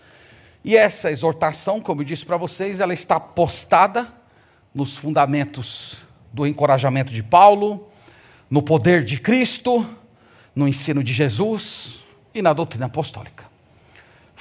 E 0.63 0.77
essa 0.77 1.11
exortação, 1.11 1.81
como 1.81 2.01
eu 2.01 2.05
disse 2.05 2.25
para 2.25 2.37
vocês, 2.37 2.79
ela 2.79 2.93
está 2.93 3.19
postada 3.19 4.07
nos 4.73 4.95
fundamentos 4.95 5.97
do 6.31 6.45
encorajamento 6.45 7.11
de 7.11 7.23
Paulo, 7.23 7.89
no 8.49 8.61
poder 8.61 9.03
de 9.03 9.19
Cristo, 9.19 9.87
no 10.55 10.67
ensino 10.67 11.03
de 11.03 11.11
Jesus 11.11 11.99
e 12.33 12.41
na 12.41 12.53
doutrina 12.53 12.85
apostólica. 12.85 13.50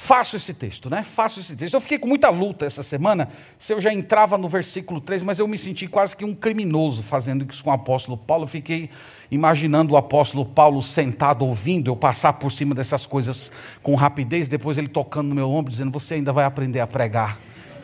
Faço 0.03 0.35
esse 0.35 0.51
texto, 0.51 0.89
né? 0.89 1.03
Faço 1.03 1.39
esse 1.39 1.55
texto. 1.55 1.75
Eu 1.75 1.79
fiquei 1.79 1.99
com 1.99 2.07
muita 2.07 2.27
luta 2.31 2.65
essa 2.65 2.81
semana 2.81 3.29
se 3.59 3.71
eu 3.71 3.79
já 3.79 3.93
entrava 3.93 4.35
no 4.35 4.49
versículo 4.49 4.99
3, 4.99 5.21
mas 5.21 5.37
eu 5.37 5.47
me 5.47 5.59
senti 5.59 5.87
quase 5.87 6.15
que 6.15 6.25
um 6.25 6.33
criminoso 6.33 7.03
fazendo 7.03 7.45
isso 7.47 7.63
com 7.63 7.69
o 7.69 7.73
apóstolo 7.73 8.17
Paulo. 8.17 8.45
Eu 8.45 8.47
fiquei 8.47 8.89
imaginando 9.29 9.93
o 9.93 9.97
apóstolo 9.97 10.43
Paulo 10.43 10.81
sentado 10.81 11.45
ouvindo 11.45 11.87
eu 11.91 11.95
passar 11.95 12.33
por 12.33 12.51
cima 12.51 12.73
dessas 12.73 13.05
coisas 13.05 13.51
com 13.83 13.93
rapidez, 13.93 14.47
depois 14.47 14.79
ele 14.79 14.87
tocando 14.87 15.29
no 15.29 15.35
meu 15.35 15.51
ombro, 15.51 15.69
dizendo: 15.69 15.91
Você 15.91 16.15
ainda 16.15 16.33
vai 16.33 16.45
aprender 16.45 16.79
a 16.79 16.87
pregar 16.87 17.37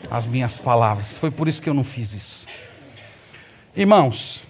as 0.09 0.25
minhas 0.25 0.57
palavras. 0.57 1.15
Foi 1.15 1.29
por 1.29 1.47
isso 1.47 1.61
que 1.61 1.69
eu 1.69 1.73
não 1.75 1.83
fiz 1.83 2.13
isso. 2.13 2.47
Irmãos, 3.75 4.41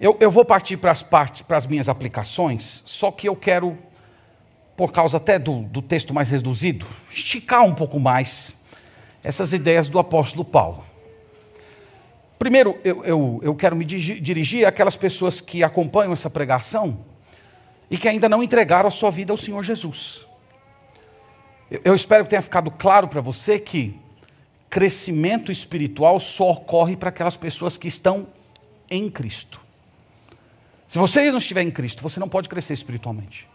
eu, 0.00 0.16
eu 0.18 0.30
vou 0.30 0.46
partir 0.46 0.78
para 0.78 0.92
as 0.92 1.02
partes, 1.02 1.42
para 1.42 1.58
as 1.58 1.66
minhas 1.66 1.90
aplicações, 1.90 2.82
só 2.86 3.10
que 3.10 3.28
eu 3.28 3.36
quero 3.36 3.76
por 4.78 4.92
causa 4.92 5.16
até 5.16 5.40
do, 5.40 5.62
do 5.62 5.82
texto 5.82 6.14
mais 6.14 6.30
reduzido, 6.30 6.86
esticar 7.10 7.64
um 7.64 7.74
pouco 7.74 7.98
mais 7.98 8.54
essas 9.24 9.52
ideias 9.52 9.88
do 9.88 9.98
apóstolo 9.98 10.44
Paulo. 10.44 10.84
Primeiro, 12.38 12.78
eu, 12.84 13.04
eu, 13.04 13.40
eu 13.42 13.54
quero 13.56 13.74
me 13.74 13.84
dirigir 13.84 14.64
àquelas 14.64 14.96
pessoas 14.96 15.40
que 15.40 15.64
acompanham 15.64 16.12
essa 16.12 16.30
pregação 16.30 17.04
e 17.90 17.98
que 17.98 18.06
ainda 18.06 18.28
não 18.28 18.40
entregaram 18.40 18.86
a 18.86 18.92
sua 18.92 19.10
vida 19.10 19.32
ao 19.32 19.36
Senhor 19.36 19.64
Jesus. 19.64 20.24
Eu, 21.68 21.80
eu 21.86 21.94
espero 21.96 22.22
que 22.22 22.30
tenha 22.30 22.40
ficado 22.40 22.70
claro 22.70 23.08
para 23.08 23.20
você 23.20 23.58
que 23.58 23.98
crescimento 24.70 25.50
espiritual 25.50 26.20
só 26.20 26.52
ocorre 26.52 26.96
para 26.96 27.08
aquelas 27.08 27.36
pessoas 27.36 27.76
que 27.76 27.88
estão 27.88 28.28
em 28.88 29.10
Cristo. 29.10 29.60
Se 30.86 31.00
você 31.00 31.28
não 31.32 31.38
estiver 31.38 31.62
em 31.62 31.70
Cristo, 31.72 32.00
você 32.00 32.20
não 32.20 32.28
pode 32.28 32.48
crescer 32.48 32.74
espiritualmente. 32.74 33.48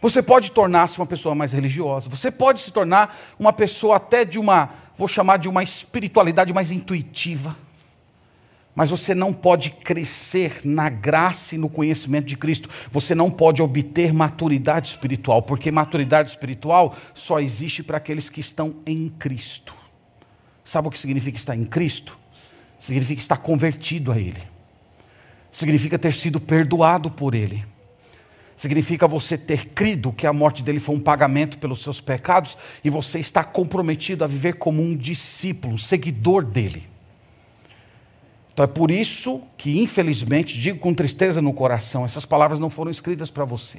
Você 0.00 0.22
pode 0.22 0.52
tornar-se 0.52 0.98
uma 0.98 1.06
pessoa 1.06 1.34
mais 1.34 1.52
religiosa, 1.52 2.08
você 2.08 2.30
pode 2.30 2.60
se 2.60 2.70
tornar 2.70 3.34
uma 3.38 3.52
pessoa 3.52 3.96
até 3.96 4.24
de 4.24 4.38
uma, 4.38 4.70
vou 4.96 5.08
chamar 5.08 5.38
de 5.38 5.48
uma 5.48 5.62
espiritualidade 5.62 6.52
mais 6.52 6.70
intuitiva. 6.70 7.56
Mas 8.76 8.90
você 8.90 9.12
não 9.12 9.32
pode 9.32 9.70
crescer 9.70 10.60
na 10.62 10.88
graça 10.88 11.56
e 11.56 11.58
no 11.58 11.68
conhecimento 11.68 12.26
de 12.26 12.36
Cristo. 12.36 12.70
Você 12.92 13.12
não 13.12 13.28
pode 13.28 13.60
obter 13.60 14.12
maturidade 14.12 14.86
espiritual, 14.86 15.42
porque 15.42 15.72
maturidade 15.72 16.30
espiritual 16.30 16.94
só 17.12 17.40
existe 17.40 17.82
para 17.82 17.96
aqueles 17.96 18.30
que 18.30 18.38
estão 18.38 18.76
em 18.86 19.08
Cristo. 19.08 19.74
Sabe 20.64 20.86
o 20.86 20.90
que 20.92 20.98
significa 20.98 21.36
estar 21.36 21.56
em 21.56 21.64
Cristo? 21.64 22.16
Significa 22.78 23.20
estar 23.20 23.38
convertido 23.38 24.12
a 24.12 24.18
Ele. 24.18 24.42
Significa 25.50 25.98
ter 25.98 26.12
sido 26.12 26.38
perdoado 26.38 27.10
por 27.10 27.34
Ele 27.34 27.66
Significa 28.58 29.06
você 29.06 29.38
ter 29.38 29.66
crido 29.66 30.10
que 30.10 30.26
a 30.26 30.32
morte 30.32 30.64
dele 30.64 30.80
foi 30.80 30.96
um 30.96 31.00
pagamento 31.00 31.58
pelos 31.58 31.80
seus 31.80 32.00
pecados 32.00 32.56
e 32.82 32.90
você 32.90 33.20
está 33.20 33.44
comprometido 33.44 34.24
a 34.24 34.26
viver 34.26 34.54
como 34.54 34.82
um 34.82 34.96
discípulo, 34.96 35.74
um 35.74 35.78
seguidor 35.78 36.44
dele. 36.44 36.88
Então 38.52 38.64
é 38.64 38.66
por 38.66 38.90
isso 38.90 39.42
que, 39.56 39.78
infelizmente, 39.78 40.58
digo 40.58 40.80
com 40.80 40.92
tristeza 40.92 41.40
no 41.40 41.52
coração, 41.52 42.04
essas 42.04 42.24
palavras 42.24 42.58
não 42.58 42.68
foram 42.68 42.90
escritas 42.90 43.30
para 43.30 43.44
você. 43.44 43.78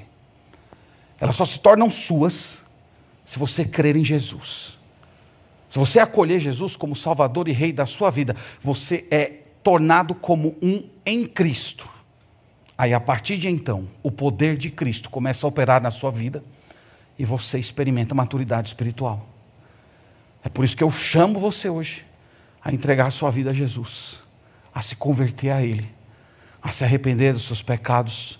Elas 1.19 1.35
só 1.35 1.43
se 1.43 1.59
tornam 1.59 1.89
suas 1.89 2.59
se 3.25 3.37
você 3.37 3.65
crer 3.65 3.97
em 3.97 4.05
Jesus. 4.05 4.77
Se 5.67 5.77
você 5.77 5.99
acolher 5.99 6.39
Jesus 6.39 6.77
como 6.77 6.95
Salvador 6.95 7.49
e 7.49 7.51
Rei 7.51 7.73
da 7.73 7.85
sua 7.85 8.09
vida, 8.09 8.33
você 8.61 9.05
é 9.11 9.25
tornado 9.61 10.15
como 10.15 10.55
um 10.61 10.87
em 11.05 11.25
Cristo. 11.25 11.98
Aí, 12.79 12.93
a 12.93 12.99
partir 12.99 13.37
de 13.37 13.49
então, 13.49 13.89
o 14.01 14.09
poder 14.09 14.57
de 14.57 14.71
Cristo 14.71 15.09
começa 15.09 15.45
a 15.45 15.49
operar 15.49 15.81
na 15.81 15.91
sua 15.91 16.09
vida 16.09 16.41
e 17.17 17.25
você 17.25 17.59
experimenta 17.59 18.15
maturidade 18.15 18.69
espiritual. 18.69 19.27
É 20.41 20.47
por 20.47 20.63
isso 20.63 20.77
que 20.77 20.83
eu 20.83 20.89
chamo 20.89 21.39
você 21.39 21.69
hoje 21.69 22.05
a 22.63 22.73
entregar 22.73 23.07
a 23.07 23.11
sua 23.11 23.29
vida 23.29 23.51
a 23.51 23.53
Jesus 23.53 24.23
a 24.73 24.81
se 24.81 24.95
converter 24.95 25.51
a 25.51 25.61
Ele, 25.61 25.89
a 26.61 26.71
se 26.71 26.85
arrepender 26.85 27.33
dos 27.33 27.43
seus 27.43 27.61
pecados, 27.61 28.39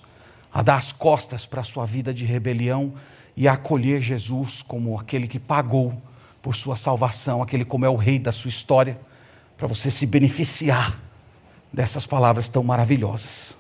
a 0.54 0.62
dar 0.62 0.78
as 0.78 0.94
costas 0.94 1.46
para 1.46 1.60
a 1.60 1.66
sua 1.66 1.86
vida 1.86 2.14
de 2.14 2.24
rebelião 2.24 2.94
e 3.36 3.46
a 3.46 3.54
acolher 3.54 4.02
Jesus 4.02 4.62
como 4.62 4.98
aquele 4.98 5.28
que 5.28 5.38
pagou 5.38 6.02
por 6.42 6.56
sua 6.56 6.78
salvação, 6.78 7.42
aquele 7.42 7.66
como 7.66 7.84
é 7.84 7.90
o 7.90 7.98
rei 7.98 8.18
da 8.18 8.32
sua 8.32 8.48
história, 8.48 8.98
para 9.58 9.68
você 9.68 9.92
se 9.92 10.06
beneficiar 10.06 10.98
dessas 11.74 12.06
palavras 12.06 12.48
tão 12.48 12.64
maravilhosas. 12.64 13.59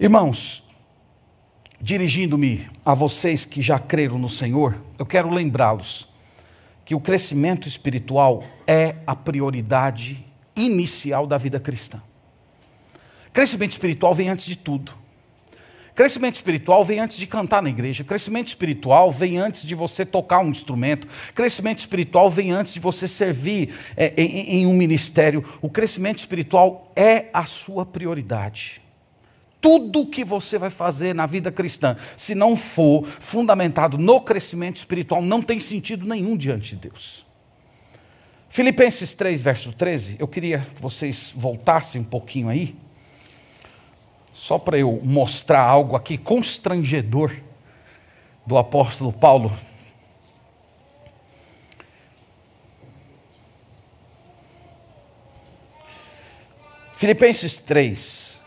Irmãos, 0.00 0.62
dirigindo-me 1.80 2.68
a 2.84 2.94
vocês 2.94 3.44
que 3.44 3.60
já 3.60 3.80
creram 3.80 4.16
no 4.16 4.28
Senhor, 4.28 4.80
eu 4.96 5.04
quero 5.04 5.28
lembrá-los 5.28 6.06
que 6.84 6.94
o 6.94 7.00
crescimento 7.00 7.66
espiritual 7.66 8.44
é 8.64 8.94
a 9.04 9.16
prioridade 9.16 10.24
inicial 10.54 11.26
da 11.26 11.36
vida 11.36 11.58
cristã. 11.58 12.00
Crescimento 13.32 13.72
espiritual 13.72 14.14
vem 14.14 14.28
antes 14.28 14.46
de 14.46 14.54
tudo. 14.54 14.92
Crescimento 15.96 16.36
espiritual 16.36 16.84
vem 16.84 17.00
antes 17.00 17.18
de 17.18 17.26
cantar 17.26 17.60
na 17.60 17.68
igreja. 17.68 18.04
Crescimento 18.04 18.46
espiritual 18.46 19.10
vem 19.10 19.36
antes 19.36 19.66
de 19.66 19.74
você 19.74 20.06
tocar 20.06 20.38
um 20.38 20.50
instrumento. 20.50 21.08
Crescimento 21.34 21.80
espiritual 21.80 22.30
vem 22.30 22.52
antes 22.52 22.72
de 22.72 22.78
você 22.78 23.08
servir 23.08 23.74
é, 23.96 24.14
em, 24.16 24.60
em 24.60 24.66
um 24.68 24.74
ministério. 24.74 25.44
O 25.60 25.68
crescimento 25.68 26.18
espiritual 26.18 26.92
é 26.94 27.26
a 27.32 27.44
sua 27.44 27.84
prioridade. 27.84 28.80
Tudo 29.68 30.06
que 30.06 30.24
você 30.24 30.56
vai 30.56 30.70
fazer 30.70 31.14
na 31.14 31.26
vida 31.26 31.52
cristã, 31.52 31.94
se 32.16 32.34
não 32.34 32.56
for 32.56 33.06
fundamentado 33.20 33.98
no 33.98 34.18
crescimento 34.18 34.78
espiritual, 34.78 35.20
não 35.20 35.42
tem 35.42 35.60
sentido 35.60 36.08
nenhum 36.08 36.38
diante 36.38 36.74
de 36.74 36.88
Deus. 36.88 37.26
Filipenses 38.48 39.12
3, 39.12 39.42
verso 39.42 39.70
13, 39.74 40.16
eu 40.18 40.26
queria 40.26 40.66
que 40.74 40.80
vocês 40.80 41.30
voltassem 41.36 42.00
um 42.00 42.04
pouquinho 42.04 42.48
aí, 42.48 42.74
só 44.32 44.58
para 44.58 44.78
eu 44.78 45.02
mostrar 45.04 45.60
algo 45.60 45.94
aqui 45.94 46.16
constrangedor 46.16 47.36
do 48.46 48.56
apóstolo 48.56 49.12
Paulo. 49.12 49.52
Filipenses 56.94 57.58
3, 57.58 58.37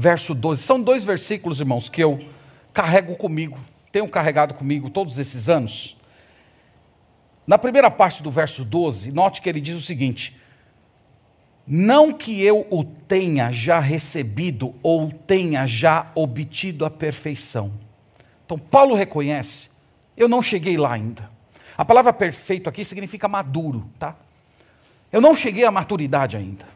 verso 0.00 0.34
12. 0.34 0.62
São 0.62 0.80
dois 0.80 1.04
versículos, 1.04 1.60
irmãos, 1.60 1.88
que 1.88 2.02
eu 2.02 2.24
carrego 2.72 3.14
comigo, 3.14 3.58
tenho 3.92 4.08
carregado 4.08 4.54
comigo 4.54 4.88
todos 4.88 5.18
esses 5.18 5.48
anos. 5.48 5.96
Na 7.46 7.58
primeira 7.58 7.90
parte 7.90 8.22
do 8.22 8.30
verso 8.30 8.64
12, 8.64 9.12
note 9.12 9.42
que 9.42 9.48
ele 9.48 9.60
diz 9.60 9.76
o 9.76 9.80
seguinte: 9.80 10.40
Não 11.66 12.12
que 12.12 12.42
eu 12.42 12.66
o 12.70 12.82
tenha 12.82 13.52
já 13.52 13.78
recebido 13.78 14.74
ou 14.82 15.12
tenha 15.12 15.66
já 15.66 16.10
obtido 16.14 16.84
a 16.86 16.90
perfeição. 16.90 17.72
Então, 18.46 18.58
Paulo 18.58 18.94
reconhece, 18.94 19.70
eu 20.16 20.28
não 20.28 20.42
cheguei 20.42 20.76
lá 20.76 20.92
ainda. 20.92 21.30
A 21.76 21.84
palavra 21.84 22.12
perfeito 22.12 22.68
aqui 22.68 22.84
significa 22.84 23.28
maduro, 23.28 23.88
tá? 23.98 24.16
Eu 25.12 25.20
não 25.20 25.34
cheguei 25.34 25.64
à 25.64 25.70
maturidade 25.70 26.36
ainda. 26.36 26.66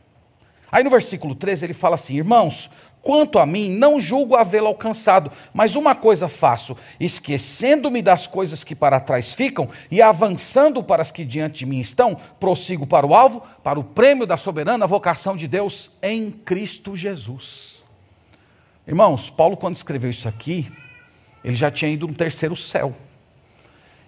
Aí 0.71 0.83
no 0.83 0.91
versículo 0.91 1.35
13 1.35 1.67
ele 1.67 1.75
fala 1.75 1.95
assim: 1.95 2.17
Irmãos, 2.17 2.71
Quanto 3.05 3.39
a 3.39 3.45
mim, 3.45 3.69
não 3.69 4.01
julgo 4.01 4.35
havê-lo 4.35 4.67
alcançado, 4.67 5.31
mas 5.53 5.77
uma 5.77 5.95
coisa 5.95 6.27
faço: 6.27 6.75
esquecendo-me 6.99 8.01
das 8.01 8.27
coisas 8.27 8.65
que 8.65 8.75
para 8.75 8.99
trás 8.99 9.35
ficam 9.35 9.69
e 9.91 10.01
avançando 10.01 10.83
para 10.83 11.03
as 11.03 11.11
que 11.11 11.23
diante 11.23 11.59
de 11.59 11.67
mim 11.67 11.81
estão, 11.81 12.19
prossigo 12.41 12.87
para 12.87 13.07
o 13.07 13.15
alvo, 13.15 13.43
para 13.63 13.79
o 13.79 13.85
prêmio 13.85 14.27
da 14.27 14.39
soberana 14.39 14.87
vocação 14.87 15.37
de 15.37 15.47
Deus 15.47 15.91
em 16.03 16.31
Cristo 16.31 16.97
Jesus. 16.97 17.85
Irmãos, 18.89 19.29
Paulo, 19.29 19.55
quando 19.55 19.77
escreveu 19.77 20.09
isso 20.09 20.27
aqui, 20.27 20.73
ele 21.45 21.55
já 21.55 21.71
tinha 21.71 21.91
ido 21.91 22.09
no 22.09 22.15
terceiro 22.15 22.57
céu. 22.57 22.95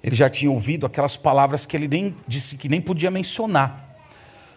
Ele 0.03 0.17
já 0.17 0.31
tinha 0.31 0.51
ouvido 0.51 0.87
aquelas 0.87 1.19
palavras 1.19 1.67
que 1.67 1.77
ele 1.77 1.87
nem 1.87 2.17
disse 2.27 2.57
que 2.57 2.67
nem 2.67 2.81
podia 2.81 3.11
mencionar. 3.11 3.86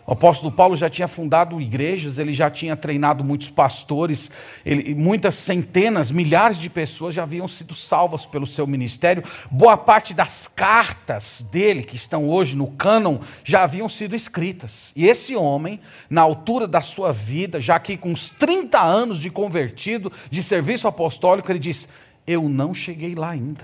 O 0.09 0.13
apóstolo 0.13 0.51
Paulo 0.51 0.75
já 0.75 0.89
tinha 0.89 1.07
fundado 1.07 1.61
igrejas, 1.61 2.17
ele 2.17 2.33
já 2.33 2.49
tinha 2.49 2.75
treinado 2.75 3.23
muitos 3.23 3.51
pastores, 3.51 4.31
ele, 4.65 4.95
muitas 4.95 5.35
centenas, 5.35 6.09
milhares 6.09 6.57
de 6.57 6.67
pessoas 6.67 7.13
já 7.13 7.21
haviam 7.21 7.47
sido 7.47 7.75
salvas 7.75 8.25
pelo 8.25 8.47
seu 8.47 8.65
ministério. 8.65 9.23
Boa 9.51 9.77
parte 9.77 10.15
das 10.15 10.47
cartas 10.47 11.45
dele, 11.51 11.83
que 11.83 11.95
estão 11.95 12.27
hoje 12.27 12.55
no 12.55 12.65
cânon, 12.71 13.19
já 13.43 13.61
haviam 13.61 13.87
sido 13.87 14.15
escritas. 14.15 14.91
E 14.95 15.05
esse 15.05 15.35
homem, 15.35 15.79
na 16.09 16.21
altura 16.21 16.67
da 16.67 16.81
sua 16.81 17.13
vida, 17.13 17.61
já 17.61 17.75
aqui 17.75 17.95
com 17.95 18.09
uns 18.09 18.29
30 18.29 18.81
anos 18.81 19.19
de 19.19 19.29
convertido, 19.29 20.11
de 20.31 20.41
serviço 20.41 20.87
apostólico, 20.87 21.51
ele 21.51 21.59
diz: 21.59 21.87
Eu 22.25 22.49
não 22.49 22.73
cheguei 22.73 23.13
lá 23.13 23.29
ainda, 23.29 23.63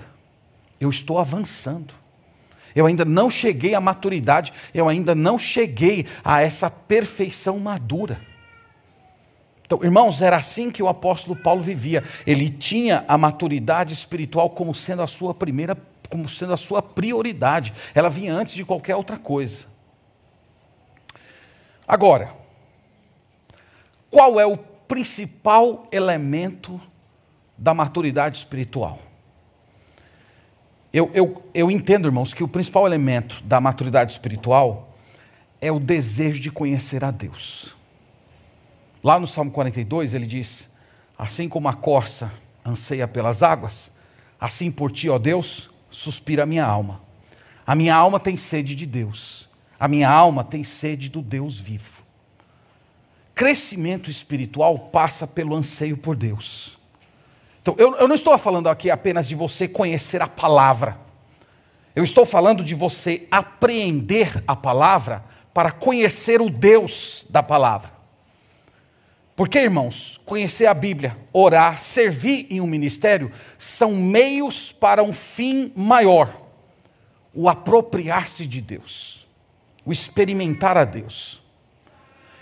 eu 0.78 0.90
estou 0.90 1.18
avançando 1.18 2.05
eu 2.76 2.84
ainda 2.84 3.06
não 3.06 3.30
cheguei 3.30 3.74
à 3.74 3.80
maturidade, 3.80 4.52
eu 4.74 4.86
ainda 4.86 5.14
não 5.14 5.38
cheguei 5.38 6.06
a 6.22 6.42
essa 6.42 6.70
perfeição 6.70 7.58
madura. 7.58 8.20
Então, 9.64 9.82
irmãos, 9.82 10.20
era 10.20 10.36
assim 10.36 10.70
que 10.70 10.82
o 10.82 10.86
apóstolo 10.86 11.34
Paulo 11.34 11.62
vivia. 11.62 12.04
Ele 12.26 12.50
tinha 12.50 13.04
a 13.08 13.16
maturidade 13.16 13.94
espiritual 13.94 14.50
como 14.50 14.74
sendo 14.74 15.00
a 15.00 15.06
sua 15.06 15.34
primeira, 15.34 15.76
como 16.10 16.28
sendo 16.28 16.52
a 16.52 16.56
sua 16.56 16.82
prioridade. 16.82 17.72
Ela 17.94 18.10
vinha 18.10 18.32
antes 18.32 18.54
de 18.54 18.64
qualquer 18.64 18.94
outra 18.94 19.16
coisa. 19.16 19.66
Agora, 21.88 22.32
qual 24.10 24.38
é 24.38 24.46
o 24.46 24.56
principal 24.56 25.88
elemento 25.90 26.80
da 27.56 27.72
maturidade 27.72 28.36
espiritual? 28.36 29.05
Eu, 30.96 31.10
eu, 31.12 31.42
eu 31.52 31.70
entendo, 31.70 32.08
irmãos, 32.08 32.32
que 32.32 32.42
o 32.42 32.48
principal 32.48 32.86
elemento 32.86 33.42
da 33.44 33.60
maturidade 33.60 34.12
espiritual 34.12 34.96
é 35.60 35.70
o 35.70 35.78
desejo 35.78 36.40
de 36.40 36.50
conhecer 36.50 37.04
a 37.04 37.10
Deus. 37.10 37.76
Lá 39.04 39.20
no 39.20 39.26
Salmo 39.26 39.50
42 39.50 40.14
ele 40.14 40.24
diz: 40.24 40.70
Assim 41.18 41.50
como 41.50 41.68
a 41.68 41.74
corça 41.74 42.32
anseia 42.64 43.06
pelas 43.06 43.42
águas, 43.42 43.92
assim 44.40 44.70
por 44.70 44.90
ti, 44.90 45.10
ó 45.10 45.18
Deus, 45.18 45.68
suspira 45.90 46.44
a 46.44 46.46
minha 46.46 46.64
alma. 46.64 47.02
A 47.66 47.74
minha 47.74 47.94
alma 47.94 48.18
tem 48.18 48.38
sede 48.38 48.74
de 48.74 48.86
Deus. 48.86 49.46
A 49.78 49.86
minha 49.88 50.08
alma 50.08 50.42
tem 50.42 50.64
sede 50.64 51.10
do 51.10 51.20
Deus 51.20 51.60
vivo. 51.60 52.02
Crescimento 53.34 54.10
espiritual 54.10 54.78
passa 54.78 55.26
pelo 55.26 55.54
anseio 55.54 55.98
por 55.98 56.16
Deus. 56.16 56.75
Então, 57.66 57.74
eu, 57.78 57.96
eu 57.96 58.06
não 58.06 58.14
estou 58.14 58.38
falando 58.38 58.68
aqui 58.68 58.92
apenas 58.92 59.26
de 59.26 59.34
você 59.34 59.66
conhecer 59.66 60.22
a 60.22 60.28
palavra. 60.28 60.96
Eu 61.96 62.04
estou 62.04 62.24
falando 62.24 62.62
de 62.62 62.76
você 62.76 63.26
apreender 63.28 64.40
a 64.46 64.54
palavra 64.54 65.24
para 65.52 65.72
conhecer 65.72 66.40
o 66.40 66.48
Deus 66.48 67.26
da 67.28 67.42
palavra. 67.42 67.90
Porque, 69.34 69.58
irmãos, 69.58 70.20
conhecer 70.24 70.66
a 70.66 70.74
Bíblia, 70.74 71.18
orar, 71.32 71.80
servir 71.80 72.46
em 72.50 72.60
um 72.60 72.68
ministério 72.68 73.32
são 73.58 73.96
meios 73.96 74.70
para 74.70 75.02
um 75.02 75.12
fim 75.12 75.72
maior: 75.74 76.40
o 77.34 77.48
apropriar-se 77.48 78.46
de 78.46 78.60
Deus, 78.60 79.26
o 79.84 79.90
experimentar 79.90 80.76
a 80.76 80.84
Deus. 80.84 81.42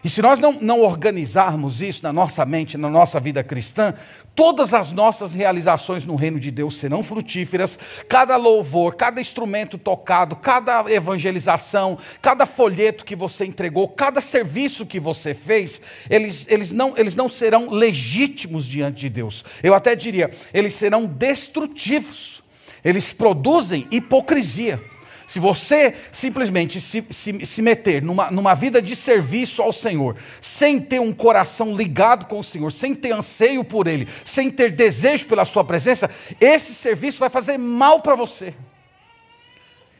E 0.04 0.10
se 0.10 0.20
nós 0.20 0.38
não, 0.38 0.52
não 0.60 0.82
organizarmos 0.82 1.80
isso 1.80 2.02
na 2.02 2.12
nossa 2.12 2.44
mente, 2.44 2.76
na 2.76 2.90
nossa 2.90 3.18
vida 3.18 3.42
cristã, 3.42 3.94
todas 4.34 4.74
as 4.74 4.92
nossas 4.92 5.32
realizações 5.32 6.04
no 6.04 6.14
reino 6.14 6.38
de 6.38 6.50
Deus 6.50 6.76
serão 6.76 7.02
frutíferas, 7.02 7.78
cada 8.06 8.36
louvor, 8.36 8.96
cada 8.96 9.18
instrumento 9.18 9.78
tocado, 9.78 10.36
cada 10.36 10.92
evangelização, 10.92 11.96
cada 12.20 12.44
folheto 12.44 13.02
que 13.02 13.16
você 13.16 13.46
entregou, 13.46 13.88
cada 13.88 14.20
serviço 14.20 14.84
que 14.84 15.00
você 15.00 15.32
fez, 15.32 15.80
eles, 16.10 16.46
eles, 16.50 16.70
não, 16.70 16.92
eles 16.98 17.16
não 17.16 17.28
serão 17.28 17.70
legítimos 17.70 18.66
diante 18.66 19.00
de 19.00 19.08
Deus. 19.08 19.42
Eu 19.62 19.72
até 19.72 19.96
diria, 19.96 20.30
eles 20.52 20.74
serão 20.74 21.06
destrutivos, 21.06 22.42
eles 22.84 23.10
produzem 23.14 23.88
hipocrisia. 23.90 24.78
Se 25.26 25.40
você 25.40 25.94
simplesmente 26.12 26.80
se, 26.80 27.04
se, 27.10 27.46
se 27.46 27.62
meter 27.62 28.02
numa, 28.02 28.30
numa 28.30 28.54
vida 28.54 28.80
de 28.82 28.94
serviço 28.94 29.62
ao 29.62 29.72
Senhor, 29.72 30.16
sem 30.40 30.80
ter 30.80 31.00
um 31.00 31.12
coração 31.12 31.74
ligado 31.74 32.26
com 32.26 32.40
o 32.40 32.44
Senhor, 32.44 32.70
sem 32.70 32.94
ter 32.94 33.12
anseio 33.12 33.64
por 33.64 33.86
Ele, 33.86 34.08
sem 34.24 34.50
ter 34.50 34.72
desejo 34.72 35.26
pela 35.26 35.44
Sua 35.44 35.64
presença, 35.64 36.10
esse 36.40 36.74
serviço 36.74 37.18
vai 37.18 37.30
fazer 37.30 37.56
mal 37.58 38.00
para 38.00 38.14
você. 38.14 38.54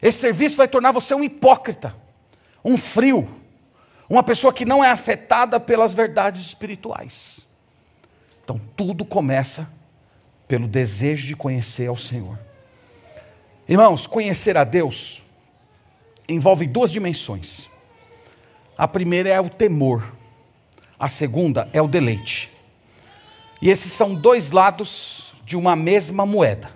Esse 0.03 0.19
serviço 0.19 0.57
vai 0.57 0.69
tornar 0.69 0.93
você 0.93 1.15
um 1.15 1.25
hipócrita, 1.25 1.97
um 2.63 2.77
frio, 2.77 3.27
uma 4.09 4.23
pessoa 4.23 4.53
que 4.53 4.67
não 4.67 4.85
é 4.85 4.91
afetada 4.91 5.59
pelas 5.59 5.95
verdades 5.95 6.43
espirituais. 6.43 7.41
Então, 8.43 8.61
tudo 8.77 9.07
começa 9.07 9.67
pelo 10.47 10.69
desejo 10.69 11.27
de 11.27 11.35
conhecer 11.35 11.87
ao 11.87 11.97
Senhor. 11.97 12.39
Irmãos, 13.67 14.07
conhecer 14.07 14.59
a 14.59 14.65
Deus 14.65 15.23
envolve 16.29 16.67
duas 16.67 16.93
dimensões. 16.93 17.67
A 18.77 18.87
primeira 18.87 19.31
é 19.31 19.41
o 19.41 19.49
temor, 19.49 20.15
a 20.99 21.09
segunda 21.09 21.69
é 21.73 21.81
o 21.81 21.89
deleite. 21.89 22.51
E 23.63 23.71
esses 23.71 23.91
são 23.93 24.15
dois 24.15 24.51
lados 24.51 25.33
de 25.47 25.57
uma 25.57 25.75
mesma 25.75 26.27
moeda. 26.27 26.71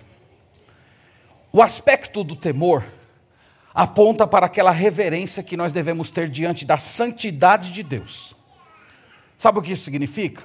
O 1.52 1.60
aspecto 1.60 2.24
do 2.24 2.34
temor 2.34 2.84
aponta 3.74 4.26
para 4.26 4.46
aquela 4.46 4.70
reverência 4.70 5.42
que 5.42 5.58
nós 5.58 5.72
devemos 5.72 6.08
ter 6.08 6.30
diante 6.30 6.64
da 6.64 6.78
santidade 6.78 7.70
de 7.70 7.82
Deus. 7.82 8.34
Sabe 9.36 9.58
o 9.58 9.62
que 9.62 9.72
isso 9.72 9.84
significa? 9.84 10.42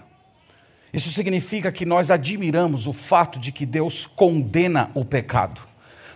Isso 0.92 1.10
significa 1.10 1.72
que 1.72 1.86
nós 1.86 2.12
admiramos 2.12 2.86
o 2.86 2.92
fato 2.92 3.40
de 3.40 3.52
que 3.54 3.66
Deus 3.66 4.06
condena 4.06 4.92
o 4.94 5.06
pecado. 5.06 5.73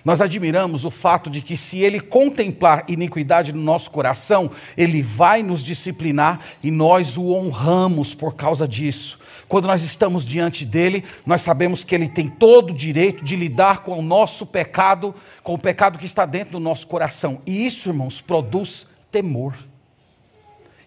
Nós 0.07 0.21
admiramos 0.21 0.85
o 0.85 0.89
fato 0.89 1.29
de 1.29 1.41
que, 1.41 1.57
se 1.57 1.79
Ele 1.79 1.99
contemplar 1.99 2.85
iniquidade 2.87 3.51
no 3.51 3.61
nosso 3.61 3.91
coração, 3.91 4.49
Ele 4.77 5.01
vai 5.01 5.43
nos 5.43 5.61
disciplinar 5.61 6.39
e 6.63 6.71
nós 6.71 7.17
o 7.17 7.33
honramos 7.33 8.13
por 8.13 8.33
causa 8.33 8.65
disso. 8.65 9.19
Quando 9.49 9.67
nós 9.67 9.83
estamos 9.83 10.25
diante 10.25 10.63
dele, 10.63 11.03
nós 11.25 11.41
sabemos 11.41 11.83
que 11.83 11.93
ele 11.93 12.07
tem 12.07 12.29
todo 12.29 12.69
o 12.69 12.73
direito 12.73 13.21
de 13.21 13.35
lidar 13.35 13.83
com 13.83 13.99
o 13.99 14.01
nosso 14.01 14.45
pecado, 14.45 15.13
com 15.43 15.55
o 15.55 15.59
pecado 15.59 15.99
que 15.99 16.05
está 16.05 16.25
dentro 16.25 16.53
do 16.53 16.59
nosso 16.61 16.87
coração. 16.87 17.41
E 17.45 17.65
isso, 17.65 17.89
irmãos, 17.89 18.21
produz 18.21 18.87
temor. 19.11 19.57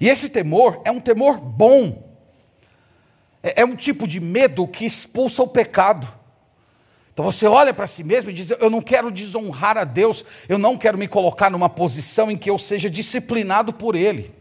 E 0.00 0.08
esse 0.08 0.30
temor 0.30 0.80
é 0.82 0.90
um 0.90 0.98
temor 0.98 1.38
bom. 1.38 2.10
É, 3.42 3.60
é 3.60 3.64
um 3.66 3.76
tipo 3.76 4.08
de 4.08 4.18
medo 4.18 4.66
que 4.66 4.86
expulsa 4.86 5.42
o 5.42 5.46
pecado. 5.46 6.19
Então 7.20 7.30
você 7.30 7.46
olha 7.46 7.74
para 7.74 7.86
si 7.86 8.02
mesmo 8.02 8.30
e 8.30 8.32
diz: 8.32 8.50
Eu 8.58 8.70
não 8.70 8.80
quero 8.80 9.10
desonrar 9.10 9.76
a 9.76 9.84
Deus, 9.84 10.24
eu 10.48 10.56
não 10.56 10.74
quero 10.74 10.96
me 10.96 11.06
colocar 11.06 11.50
numa 11.50 11.68
posição 11.68 12.30
em 12.30 12.36
que 12.36 12.48
eu 12.48 12.56
seja 12.56 12.88
disciplinado 12.88 13.74
por 13.74 13.94
Ele. 13.94 14.32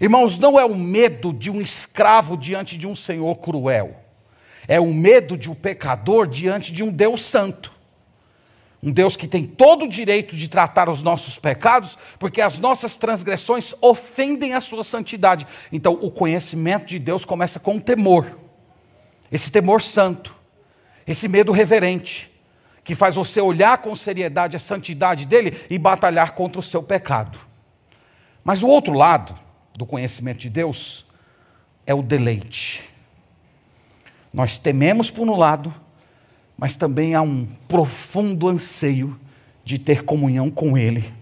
Irmãos, 0.00 0.38
não 0.38 0.56
é 0.56 0.64
o 0.64 0.72
medo 0.72 1.32
de 1.32 1.50
um 1.50 1.60
escravo 1.60 2.36
diante 2.36 2.78
de 2.78 2.86
um 2.86 2.94
senhor 2.94 3.34
cruel, 3.38 3.96
é 4.68 4.78
o 4.78 4.94
medo 4.94 5.36
de 5.36 5.50
um 5.50 5.54
pecador 5.54 6.28
diante 6.28 6.72
de 6.72 6.84
um 6.84 6.92
Deus 6.92 7.24
santo. 7.24 7.72
Um 8.80 8.92
Deus 8.92 9.16
que 9.16 9.26
tem 9.26 9.44
todo 9.44 9.84
o 9.84 9.88
direito 9.88 10.36
de 10.36 10.46
tratar 10.46 10.88
os 10.88 11.02
nossos 11.02 11.40
pecados, 11.40 11.98
porque 12.20 12.40
as 12.40 12.60
nossas 12.60 12.94
transgressões 12.94 13.74
ofendem 13.80 14.54
a 14.54 14.60
sua 14.60 14.84
santidade. 14.84 15.44
Então, 15.72 15.98
o 16.00 16.08
conhecimento 16.08 16.86
de 16.86 17.00
Deus 17.00 17.24
começa 17.24 17.58
com 17.58 17.78
o 17.78 17.80
temor, 17.80 18.38
esse 19.32 19.50
temor 19.50 19.82
santo 19.82 20.38
esse 21.10 21.26
medo 21.26 21.50
reverente, 21.50 22.30
que 22.84 22.94
faz 22.94 23.16
você 23.16 23.40
olhar 23.40 23.78
com 23.78 23.94
seriedade 23.96 24.56
a 24.56 24.60
santidade 24.60 25.26
dele 25.26 25.60
e 25.68 25.78
batalhar 25.78 26.34
contra 26.34 26.60
o 26.60 26.62
seu 26.62 26.82
pecado. 26.82 27.38
Mas 28.44 28.62
o 28.62 28.68
outro 28.68 28.92
lado 28.92 29.34
do 29.76 29.84
conhecimento 29.84 30.38
de 30.38 30.48
Deus 30.48 31.04
é 31.86 31.92
o 31.92 32.02
deleite. 32.02 32.82
Nós 34.32 34.56
tememos 34.56 35.10
por 35.10 35.28
um 35.28 35.36
lado, 35.36 35.74
mas 36.56 36.76
também 36.76 37.14
há 37.14 37.22
um 37.22 37.46
profundo 37.66 38.48
anseio 38.48 39.18
de 39.64 39.78
ter 39.78 40.04
comunhão 40.04 40.50
com 40.50 40.78
Ele. 40.78 41.12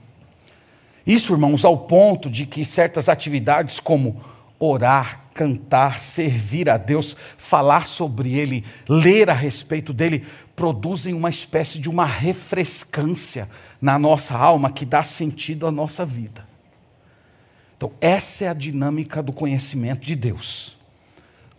Isso, 1.07 1.33
irmãos, 1.33 1.65
ao 1.65 1.79
ponto 1.79 2.29
de 2.29 2.45
que 2.45 2.65
certas 2.65 3.09
atividades 3.09 3.81
como 3.81 4.21
orar, 4.59 5.25
cantar, 5.39 6.01
servir 6.01 6.69
a 6.69 6.77
Deus, 6.77 7.17
falar 7.37 7.87
sobre 7.87 8.35
Ele, 8.35 8.65
ler 8.89 9.31
a 9.31 9.33
respeito 9.33 9.93
dele, 9.93 10.27
produzem 10.57 11.15
uma 11.15 11.31
espécie 11.31 11.79
de 11.79 11.89
uma 11.89 12.05
refrescância 12.05 13.49
na 13.81 13.97
nossa 14.01 14.37
alma 14.37 14.73
que 14.73 14.85
dá 14.85 15.05
sentido 15.05 15.65
à 15.65 15.71
nossa 15.71 16.05
vida. 16.05 16.45
Então, 17.77 17.93
essa 18.01 18.47
é 18.47 18.49
a 18.49 18.53
dinâmica 18.53 19.23
do 19.23 19.33
conhecimento 19.33 20.05
de 20.05 20.17
Deus. 20.17 20.77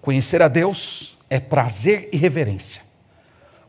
Conhecer 0.02 0.42
a 0.42 0.50
Deus 0.50 1.18
é 1.30 1.39
prazer 1.39 2.10
e 2.12 2.18
reverência. 2.18 2.82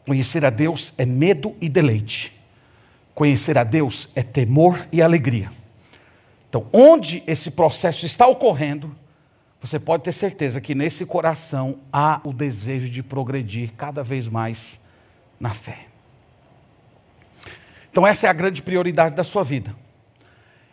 Conhecer 0.05 0.45
a 0.45 0.51
Deus 0.51 0.93
é 0.99 1.07
medo 1.07 1.55
e 1.61 1.69
deleite. 1.69 2.33
Conhecer 3.15 3.57
a 3.57 3.63
Deus 3.63 4.09
é 4.17 4.25
temor 4.25 4.89
e 4.91 5.01
alegria. 5.01 5.53
Então, 6.49 6.67
onde 6.73 7.23
esse 7.29 7.53
processo 7.53 8.05
está 8.05 8.27
ocorrendo, 8.27 8.93
você 9.61 9.79
pode 9.79 10.05
ter 10.05 10.13
certeza 10.13 10.61
que 10.61 10.75
nesse 10.75 11.05
coração 11.05 11.79
há 11.93 12.21
o 12.25 12.33
desejo 12.33 12.89
de 12.89 13.03
progredir 13.03 13.73
cada 13.77 14.03
vez 14.03 14.27
mais 14.27 14.81
na 15.39 15.51
fé. 15.51 15.87
Então, 17.91 18.07
essa 18.07 18.27
é 18.27 18.31
a 18.31 18.33
grande 18.33 18.63
prioridade 18.63 19.15
da 19.15 19.25
sua 19.25 19.43
vida. 19.43 19.75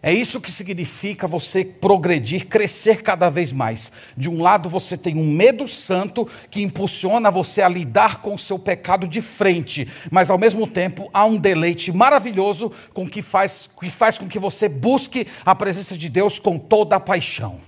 É 0.02 0.14
isso 0.14 0.40
que 0.40 0.52
significa 0.52 1.28
você 1.28 1.66
progredir, 1.66 2.48
crescer 2.48 3.02
cada 3.02 3.30
vez 3.30 3.52
mais. 3.52 3.92
De 4.16 4.30
um 4.30 4.42
lado, 4.42 4.70
você 4.70 4.96
tem 4.96 5.18
um 5.18 5.30
medo 5.30 5.68
santo 5.68 6.30
que 6.52 6.62
impulsiona 6.62 7.32
você 7.32 7.64
a 7.64 7.68
lidar 7.68 8.22
com 8.22 8.36
o 8.36 8.40
seu 8.40 8.60
pecado 8.60 9.08
de 9.08 9.22
frente, 9.22 9.88
mas 10.12 10.30
ao 10.30 10.38
mesmo 10.38 10.68
tempo 10.68 11.10
há 11.12 11.26
um 11.26 11.36
deleite 11.36 11.92
maravilhoso 11.92 12.72
com 12.94 13.10
que 13.10 13.24
faz, 13.24 13.68
que 13.80 13.90
faz 13.90 14.20
com 14.20 14.28
que 14.28 14.38
você 14.38 14.70
busque 14.70 15.28
a 15.44 15.56
presença 15.56 15.98
de 15.98 16.08
Deus 16.08 16.38
com 16.38 16.60
toda 16.60 16.96
a 16.96 17.00
paixão. 17.00 17.60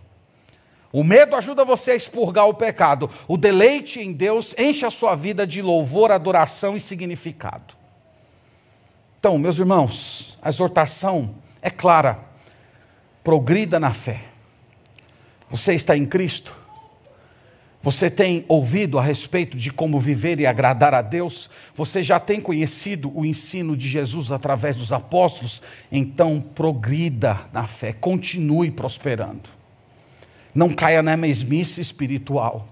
O 0.92 1.04
medo 1.04 1.36
ajuda 1.36 1.64
você 1.64 1.92
a 1.92 1.96
expurgar 1.96 2.48
o 2.48 2.54
pecado. 2.54 3.10
O 3.28 3.38
deleite 3.38 4.00
em 4.00 4.12
Deus 4.12 4.56
enche 4.58 4.86
a 4.86 4.90
sua 4.90 5.16
vida 5.16 5.46
de 5.46 5.62
louvor, 5.62 6.12
adoração 6.12 6.76
e 6.76 6.80
significado. 6.80 7.76
Então, 9.20 9.38
meus 9.38 9.60
irmãos, 9.60 10.38
a 10.42 10.50
exortação 10.50 11.36
é 11.62 11.70
clara. 11.70 12.20
Progrida 13.24 13.80
na 13.80 13.94
fé. 13.94 14.24
Você 15.50 15.74
está 15.74 15.96
em 15.96 16.06
Cristo? 16.06 16.56
Você 17.82 18.10
tem 18.10 18.44
ouvido 18.48 18.98
a 18.98 19.02
respeito 19.02 19.56
de 19.56 19.72
como 19.72 20.00
viver 20.00 20.40
e 20.40 20.46
agradar 20.46 20.94
a 20.94 21.02
Deus? 21.02 21.50
Você 21.76 22.02
já 22.02 22.20
tem 22.20 22.42
conhecido 22.42 23.12
o 23.16 23.26
ensino 23.26 23.78
de 23.78 23.88
Jesus 23.88 24.32
através 24.32 24.76
dos 24.76 24.92
apóstolos? 24.92 25.62
Então, 25.92 26.42
progrida 26.42 27.42
na 27.54 27.68
fé, 27.68 27.94
continue 27.94 28.72
prosperando 28.72 29.59
não 30.54 30.74
caia 30.74 31.02
na 31.02 31.16
mesmice 31.16 31.82
espiritual. 31.82 32.68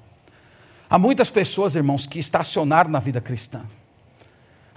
Há 0.89 0.97
muitas 0.97 1.29
pessoas, 1.29 1.75
irmãos, 1.75 2.05
que 2.05 2.19
estacionaram 2.19 2.89
na 2.89 2.99
vida 2.99 3.19
cristã. 3.19 3.63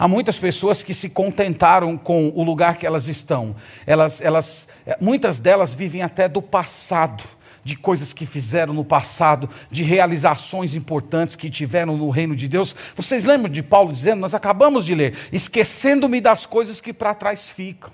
Há 0.00 0.08
muitas 0.08 0.38
pessoas 0.38 0.82
que 0.82 0.94
se 0.94 1.10
contentaram 1.10 1.96
com 1.96 2.32
o 2.34 2.42
lugar 2.42 2.78
que 2.78 2.86
elas 2.86 3.06
estão. 3.06 3.54
Elas, 3.86 4.20
elas, 4.20 4.66
eh, 4.86 4.96
muitas 5.00 5.38
delas 5.38 5.74
vivem 5.74 6.02
até 6.02 6.26
do 6.26 6.40
passado, 6.40 7.22
de 7.62 7.76
coisas 7.76 8.12
que 8.12 8.24
fizeram 8.24 8.72
no 8.72 8.82
passado, 8.82 9.48
de 9.70 9.82
realizações 9.82 10.74
importantes 10.74 11.36
que 11.36 11.50
tiveram 11.50 11.98
no 11.98 12.08
reino 12.08 12.34
de 12.34 12.48
Deus. 12.48 12.74
Vocês 12.96 13.26
lembram 13.26 13.52
de 13.52 13.62
Paulo 13.62 13.92
dizendo, 13.92 14.20
nós 14.20 14.34
acabamos 14.34 14.86
de 14.86 14.94
ler, 14.94 15.18
esquecendo-me 15.30 16.18
das 16.20 16.46
coisas 16.46 16.80
que 16.80 16.94
para 16.94 17.14
trás 17.14 17.50
ficam. 17.50 17.92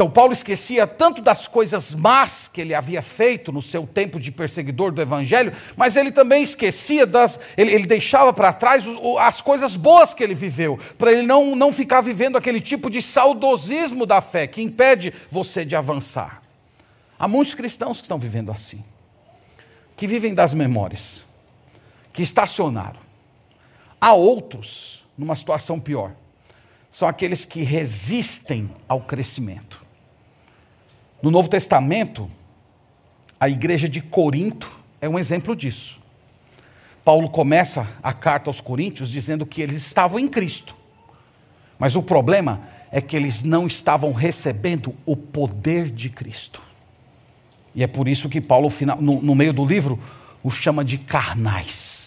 Então, 0.00 0.08
Paulo 0.08 0.32
esquecia 0.32 0.86
tanto 0.86 1.20
das 1.20 1.46
coisas 1.46 1.94
más 1.94 2.48
que 2.48 2.62
ele 2.62 2.74
havia 2.74 3.02
feito 3.02 3.52
no 3.52 3.60
seu 3.60 3.86
tempo 3.86 4.18
de 4.18 4.32
perseguidor 4.32 4.92
do 4.92 5.02
Evangelho, 5.02 5.52
mas 5.76 5.94
ele 5.94 6.10
também 6.10 6.42
esquecia 6.42 7.04
das. 7.04 7.38
Ele, 7.54 7.70
ele 7.70 7.86
deixava 7.86 8.32
para 8.32 8.50
trás 8.50 8.82
as 9.18 9.42
coisas 9.42 9.76
boas 9.76 10.14
que 10.14 10.24
ele 10.24 10.34
viveu, 10.34 10.80
para 10.96 11.12
ele 11.12 11.20
não, 11.20 11.54
não 11.54 11.70
ficar 11.70 12.00
vivendo 12.00 12.38
aquele 12.38 12.62
tipo 12.62 12.88
de 12.88 13.02
saudosismo 13.02 14.06
da 14.06 14.22
fé 14.22 14.46
que 14.46 14.62
impede 14.62 15.12
você 15.30 15.66
de 15.66 15.76
avançar. 15.76 16.40
Há 17.18 17.28
muitos 17.28 17.52
cristãos 17.52 17.98
que 17.98 18.04
estão 18.04 18.18
vivendo 18.18 18.50
assim, 18.50 18.82
que 19.98 20.06
vivem 20.06 20.32
das 20.32 20.54
memórias, 20.54 21.22
que 22.10 22.22
estacionaram. 22.22 23.00
Há 24.00 24.14
outros 24.14 25.04
numa 25.14 25.36
situação 25.36 25.78
pior. 25.78 26.12
São 26.90 27.06
aqueles 27.06 27.44
que 27.44 27.62
resistem 27.62 28.70
ao 28.88 29.02
crescimento. 29.02 29.89
No 31.22 31.30
Novo 31.30 31.48
Testamento, 31.48 32.30
a 33.38 33.48
igreja 33.48 33.88
de 33.88 34.00
Corinto 34.00 34.70
é 35.00 35.08
um 35.08 35.18
exemplo 35.18 35.54
disso. 35.54 36.00
Paulo 37.04 37.28
começa 37.28 37.88
a 38.02 38.12
carta 38.12 38.48
aos 38.48 38.60
Coríntios 38.60 39.10
dizendo 39.10 39.44
que 39.44 39.60
eles 39.60 39.76
estavam 39.76 40.18
em 40.18 40.28
Cristo. 40.28 40.74
Mas 41.78 41.96
o 41.96 42.02
problema 42.02 42.62
é 42.90 43.00
que 43.00 43.16
eles 43.16 43.42
não 43.42 43.66
estavam 43.66 44.12
recebendo 44.12 44.94
o 45.06 45.16
poder 45.16 45.90
de 45.90 46.10
Cristo. 46.10 46.60
E 47.74 47.82
é 47.82 47.86
por 47.86 48.08
isso 48.08 48.28
que 48.28 48.40
Paulo, 48.40 48.70
no, 49.00 49.34
meio 49.34 49.52
do 49.52 49.64
livro, 49.64 49.98
os 50.42 50.54
chama 50.54 50.84
de 50.84 50.98
carnais. 50.98 51.99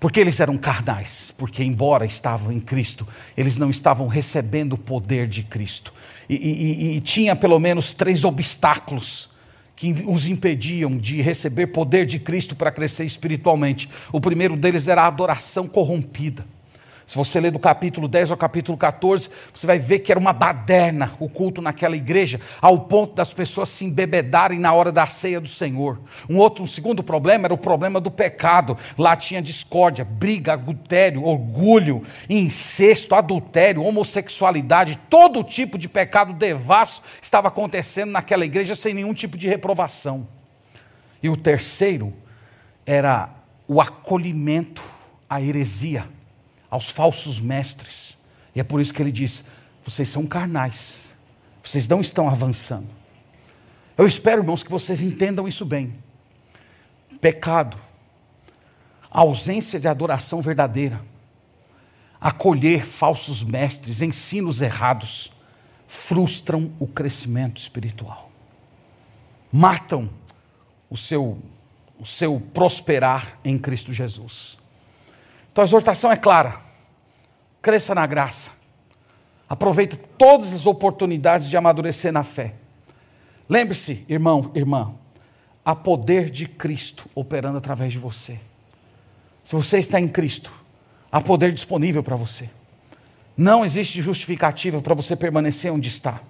Porque 0.00 0.18
eles 0.18 0.40
eram 0.40 0.56
carnais, 0.56 1.32
porque, 1.36 1.62
embora 1.62 2.06
estavam 2.06 2.50
em 2.50 2.58
Cristo, 2.58 3.06
eles 3.36 3.58
não 3.58 3.68
estavam 3.68 4.08
recebendo 4.08 4.72
o 4.72 4.78
poder 4.78 5.28
de 5.28 5.42
Cristo. 5.42 5.92
E, 6.26 6.34
e, 6.34 6.96
e, 6.96 7.00
tinha 7.02 7.36
pelo 7.36 7.58
menos 7.60 7.92
três 7.92 8.24
obstáculos 8.24 9.28
que 9.76 10.02
os 10.06 10.26
impediam 10.26 10.96
de 10.96 11.20
receber 11.20 11.66
poder 11.66 12.06
de 12.06 12.18
Cristo 12.18 12.56
para 12.56 12.70
crescer 12.70 13.04
espiritualmente. 13.04 13.90
O 14.10 14.20
primeiro 14.20 14.56
deles 14.56 14.88
era 14.88 15.02
a 15.02 15.06
adoração 15.06 15.68
corrompida. 15.68 16.46
Se 17.10 17.16
você 17.16 17.40
ler 17.40 17.50
do 17.50 17.58
capítulo 17.58 18.06
10 18.06 18.30
ao 18.30 18.36
capítulo 18.36 18.78
14, 18.78 19.30
você 19.52 19.66
vai 19.66 19.80
ver 19.80 19.98
que 19.98 20.12
era 20.12 20.20
uma 20.20 20.32
baderna 20.32 21.10
o 21.18 21.28
culto 21.28 21.60
naquela 21.60 21.96
igreja, 21.96 22.40
ao 22.60 22.82
ponto 22.82 23.16
das 23.16 23.32
pessoas 23.32 23.68
se 23.68 23.84
embebedarem 23.84 24.60
na 24.60 24.72
hora 24.72 24.92
da 24.92 25.04
ceia 25.08 25.40
do 25.40 25.48
Senhor. 25.48 25.98
Um 26.28 26.36
outro, 26.36 26.62
um 26.62 26.68
segundo 26.68 27.02
problema 27.02 27.48
era 27.48 27.52
o 27.52 27.58
problema 27.58 28.00
do 28.00 28.12
pecado. 28.12 28.78
Lá 28.96 29.16
tinha 29.16 29.42
discórdia, 29.42 30.04
briga, 30.04 30.52
adultério, 30.52 31.24
orgulho, 31.24 32.04
incesto, 32.28 33.16
adultério, 33.16 33.82
homossexualidade, 33.82 34.96
todo 35.10 35.42
tipo 35.42 35.76
de 35.76 35.88
pecado 35.88 36.32
devasso 36.32 37.02
estava 37.20 37.48
acontecendo 37.48 38.12
naquela 38.12 38.44
igreja 38.44 38.76
sem 38.76 38.94
nenhum 38.94 39.14
tipo 39.14 39.36
de 39.36 39.48
reprovação. 39.48 40.28
E 41.20 41.28
o 41.28 41.36
terceiro 41.36 42.14
era 42.86 43.30
o 43.66 43.80
acolhimento 43.80 44.80
à 45.28 45.42
heresia 45.42 46.06
aos 46.70 46.88
falsos 46.88 47.40
mestres. 47.40 48.16
E 48.54 48.60
é 48.60 48.64
por 48.64 48.80
isso 48.80 48.94
que 48.94 49.02
ele 49.02 49.12
diz: 49.12 49.44
vocês 49.84 50.08
são 50.08 50.26
carnais, 50.26 51.12
vocês 51.62 51.88
não 51.88 52.00
estão 52.00 52.28
avançando. 52.28 52.88
Eu 53.98 54.06
espero, 54.06 54.40
irmãos, 54.40 54.62
que 54.62 54.70
vocês 54.70 55.02
entendam 55.02 55.46
isso 55.46 55.64
bem. 55.64 55.94
Pecado, 57.20 57.76
ausência 59.10 59.78
de 59.78 59.88
adoração 59.88 60.40
verdadeira, 60.40 61.04
acolher 62.20 62.84
falsos 62.84 63.42
mestres, 63.42 64.00
ensinos 64.00 64.62
errados, 64.62 65.30
frustram 65.86 66.72
o 66.78 66.86
crescimento 66.86 67.58
espiritual, 67.58 68.30
matam 69.52 70.08
o 70.88 70.96
seu, 70.96 71.38
o 71.98 72.06
seu 72.06 72.40
prosperar 72.54 73.38
em 73.44 73.58
Cristo 73.58 73.92
Jesus. 73.92 74.59
Então 75.52 75.62
a 75.62 75.66
exortação 75.66 76.10
é 76.10 76.16
clara: 76.16 76.56
cresça 77.60 77.94
na 77.94 78.06
graça. 78.06 78.50
Aproveite 79.48 79.96
todas 80.16 80.52
as 80.52 80.66
oportunidades 80.66 81.48
de 81.48 81.56
amadurecer 81.56 82.12
na 82.12 82.22
fé. 82.22 82.54
Lembre-se, 83.48 84.04
irmão, 84.08 84.52
irmã, 84.54 84.94
há 85.64 85.74
poder 85.74 86.30
de 86.30 86.46
Cristo 86.46 87.08
operando 87.14 87.58
através 87.58 87.92
de 87.92 87.98
você. 87.98 88.38
Se 89.42 89.56
você 89.56 89.78
está 89.78 90.00
em 90.00 90.06
Cristo, 90.06 90.52
há 91.10 91.20
poder 91.20 91.52
disponível 91.52 92.02
para 92.02 92.14
você. 92.14 92.48
Não 93.36 93.64
existe 93.64 94.00
justificativa 94.00 94.80
para 94.80 94.94
você 94.94 95.16
permanecer 95.16 95.72
onde 95.72 95.88
está. 95.88 96.20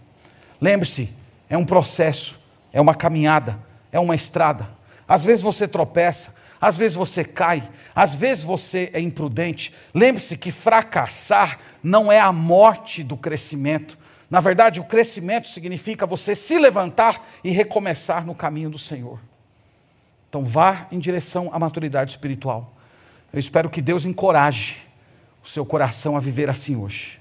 Lembre-se, 0.61 1.11
é 1.49 1.59
um 1.59 1.65
processo, 1.65 2.39
é 2.73 2.81
uma 2.81 2.95
caminhada, 2.95 3.59
é 3.93 4.01
uma 4.01 4.15
estrada. 4.15 4.71
Às 5.07 5.25
vezes 5.25 5.43
você 5.43 5.67
tropeça, 5.69 6.35
às 6.61 6.77
vezes 6.77 6.97
você 6.97 7.25
cai, 7.25 7.71
às 7.95 8.15
vezes 8.15 8.45
você 8.45 8.91
é 8.93 9.01
imprudente. 9.01 9.75
Lembre-se 9.95 10.37
que 10.37 10.51
fracassar 10.51 11.59
não 11.83 12.13
é 12.13 12.21
a 12.21 12.33
morte 12.33 13.03
do 13.03 13.17
crescimento. 13.17 13.97
Na 14.29 14.41
verdade, 14.41 14.79
o 14.79 14.85
crescimento 14.85 15.49
significa 15.49 16.07
você 16.07 16.35
se 16.35 16.59
levantar 16.59 17.27
e 17.43 17.51
recomeçar 17.51 18.27
no 18.27 18.35
caminho 18.35 18.71
do 18.71 18.79
Senhor. 18.79 19.19
Então, 20.29 20.45
vá 20.45 20.87
em 20.93 20.99
direção 20.99 21.51
à 21.53 21.59
maturidade 21.59 22.13
espiritual. 22.13 22.73
Eu 23.33 23.39
espero 23.39 23.71
que 23.71 23.81
Deus 23.81 24.05
encoraje 24.05 24.77
o 25.43 25.49
seu 25.49 25.65
coração 25.65 26.17
a 26.17 26.21
viver 26.21 26.51
assim 26.51 26.77
hoje. 26.77 27.19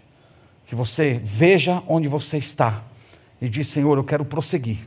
Que 0.65 0.75
você 0.75 1.19
veja 1.23 1.81
onde 1.87 2.07
você 2.07 2.37
está 2.37 2.83
e 3.41 3.49
diz: 3.49 3.67
Senhor, 3.67 3.97
eu 3.97 4.03
quero 4.03 4.23
prosseguir, 4.23 4.79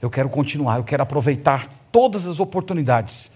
eu 0.00 0.08
quero 0.08 0.30
continuar, 0.30 0.78
eu 0.78 0.84
quero 0.84 1.02
aproveitar 1.02 1.66
todas 1.92 2.26
as 2.26 2.40
oportunidades 2.40 3.33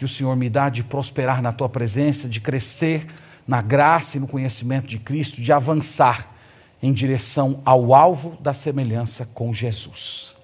que 0.00 0.04
o 0.06 0.08
Senhor 0.08 0.34
me 0.34 0.48
dá 0.48 0.70
de 0.70 0.82
prosperar 0.82 1.42
na 1.42 1.52
tua 1.52 1.68
presença, 1.68 2.26
de 2.26 2.40
crescer 2.40 3.06
na 3.46 3.60
graça 3.60 4.16
e 4.16 4.20
no 4.20 4.26
conhecimento 4.26 4.86
de 4.86 4.98
Cristo, 4.98 5.42
de 5.42 5.52
avançar 5.52 6.34
em 6.82 6.90
direção 6.90 7.60
ao 7.66 7.92
alvo 7.92 8.38
da 8.40 8.54
semelhança 8.54 9.28
com 9.34 9.52
Jesus. 9.52 10.34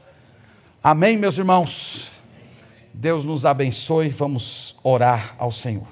Amém, 0.84 1.16
meus 1.16 1.38
irmãos? 1.38 2.10
Deus 2.92 3.24
nos 3.24 3.46
abençoe. 3.46 4.10
Vamos 4.10 4.76
orar 4.82 5.34
ao 5.38 5.50
Senhor. 5.50 5.88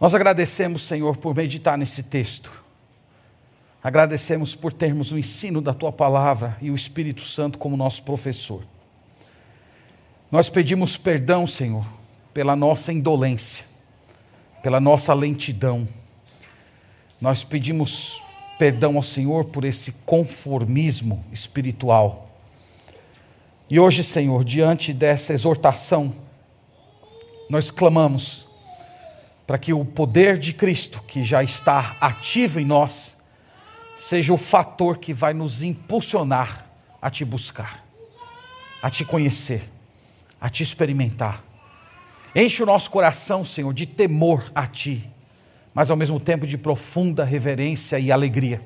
Nós 0.00 0.14
agradecemos, 0.14 0.80
Senhor, 0.80 1.18
por 1.18 1.34
meditar 1.34 1.76
nesse 1.76 2.02
texto. 2.02 2.59
Agradecemos 3.82 4.54
por 4.54 4.72
termos 4.72 5.10
o 5.10 5.18
ensino 5.18 5.62
da 5.62 5.72
tua 5.72 5.90
palavra 5.90 6.56
e 6.60 6.70
o 6.70 6.74
Espírito 6.74 7.22
Santo 7.22 7.56
como 7.56 7.76
nosso 7.76 8.02
professor. 8.02 8.62
Nós 10.30 10.50
pedimos 10.50 10.96
perdão, 10.96 11.46
Senhor, 11.46 11.86
pela 12.34 12.54
nossa 12.54 12.92
indolência, 12.92 13.64
pela 14.62 14.78
nossa 14.78 15.14
lentidão. 15.14 15.88
Nós 17.20 17.42
pedimos 17.42 18.22
perdão 18.58 18.96
ao 18.96 19.02
Senhor 19.02 19.46
por 19.46 19.64
esse 19.64 19.92
conformismo 20.04 21.24
espiritual. 21.32 22.30
E 23.70 23.80
hoje, 23.80 24.04
Senhor, 24.04 24.44
diante 24.44 24.92
dessa 24.92 25.32
exortação, 25.32 26.12
nós 27.48 27.70
clamamos 27.70 28.46
para 29.46 29.58
que 29.58 29.72
o 29.72 29.84
poder 29.84 30.38
de 30.38 30.52
Cristo, 30.52 31.02
que 31.08 31.24
já 31.24 31.42
está 31.42 31.96
ativo 32.00 32.60
em 32.60 32.64
nós, 32.64 33.16
seja 34.00 34.32
o 34.32 34.38
fator 34.38 34.96
que 34.96 35.12
vai 35.12 35.34
nos 35.34 35.62
impulsionar 35.62 36.64
a 37.02 37.10
te 37.10 37.22
buscar, 37.22 37.84
a 38.82 38.88
te 38.88 39.04
conhecer, 39.04 39.68
a 40.40 40.48
te 40.48 40.62
experimentar. 40.62 41.44
Enche 42.34 42.62
o 42.62 42.66
nosso 42.66 42.90
coração, 42.90 43.44
Senhor, 43.44 43.74
de 43.74 43.84
temor 43.84 44.50
a 44.54 44.66
Ti, 44.66 45.06
mas 45.74 45.90
ao 45.90 45.98
mesmo 45.98 46.18
tempo 46.18 46.46
de 46.46 46.56
profunda 46.56 47.24
reverência 47.24 47.98
e 47.98 48.10
alegria. 48.10 48.62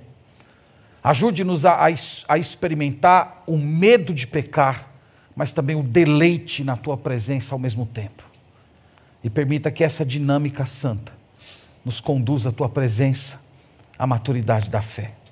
Ajude-nos 1.03 1.67
a, 1.67 1.85
a, 1.85 1.89
a, 2.29 2.39
experimentar 2.39 3.43
o 3.45 3.59
medo 3.59 4.15
de 4.15 4.29
pecar, 4.29 4.89
mas 5.35 5.53
também 5.53 5.75
o 5.75 5.83
deleite 5.83 6.63
na 6.63 6.77
Tua 6.77 6.97
presença 6.97 7.57
ao 7.57 7.59
mesmo 7.59 7.87
tempo. 7.87 8.23
E 9.23 9.29
permita 9.29 9.73
que 9.73 9.83
essa 9.83 10.05
dinâmica 10.05 10.65
santa 10.65 11.13
nos 11.85 12.01
conduza 12.01 12.51
à 12.51 12.53
Tua 12.53 12.69
presença, 12.69 13.43
à 13.99 14.07
maturidade 14.07 14.71
da 14.71 14.81
fé. 14.81 15.24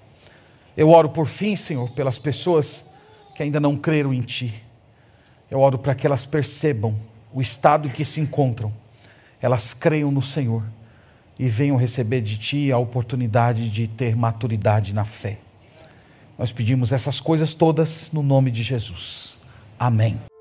Eu 0.77 0.91
oro 0.91 1.09
por 1.11 1.27
fim, 1.27 1.55
Senhor, 1.55 1.91
pelas 1.91 2.19
pessoas 2.19 2.85
que 3.35 3.43
ainda 3.43 3.61
não 3.61 3.77
creram 3.77 4.13
em 4.13 4.21
Ti. 4.21 4.55
Eu 5.51 5.61
oro 5.61 5.79
para 5.79 5.95
que 5.95 6.07
elas 6.07 6.25
percebam 6.25 6.97
o 7.33 7.41
estado 7.41 7.89
em 7.89 7.91
que 7.91 8.05
se 8.05 8.21
encontram, 8.21 8.73
elas 9.41 9.75
creiam 9.75 10.11
no 10.11 10.23
Senhor 10.23 10.63
e 11.39 11.49
venham 11.49 11.77
receber 11.77 12.21
de 12.21 12.37
Ti 12.39 12.73
a 12.73 12.79
oportunidade 12.79 13.69
de 13.71 13.87
ter 13.87 14.15
maturidade 14.15 14.95
na 14.95 15.05
fé. 15.05 15.39
Nós 16.39 16.53
pedimos 16.53 16.93
essas 16.93 17.21
coisas 17.21 17.55
todas 17.55 18.11
no 18.13 18.23
nome 18.23 18.51
de 18.51 18.63
Jesus. 18.63 19.39
Amém. 19.79 20.32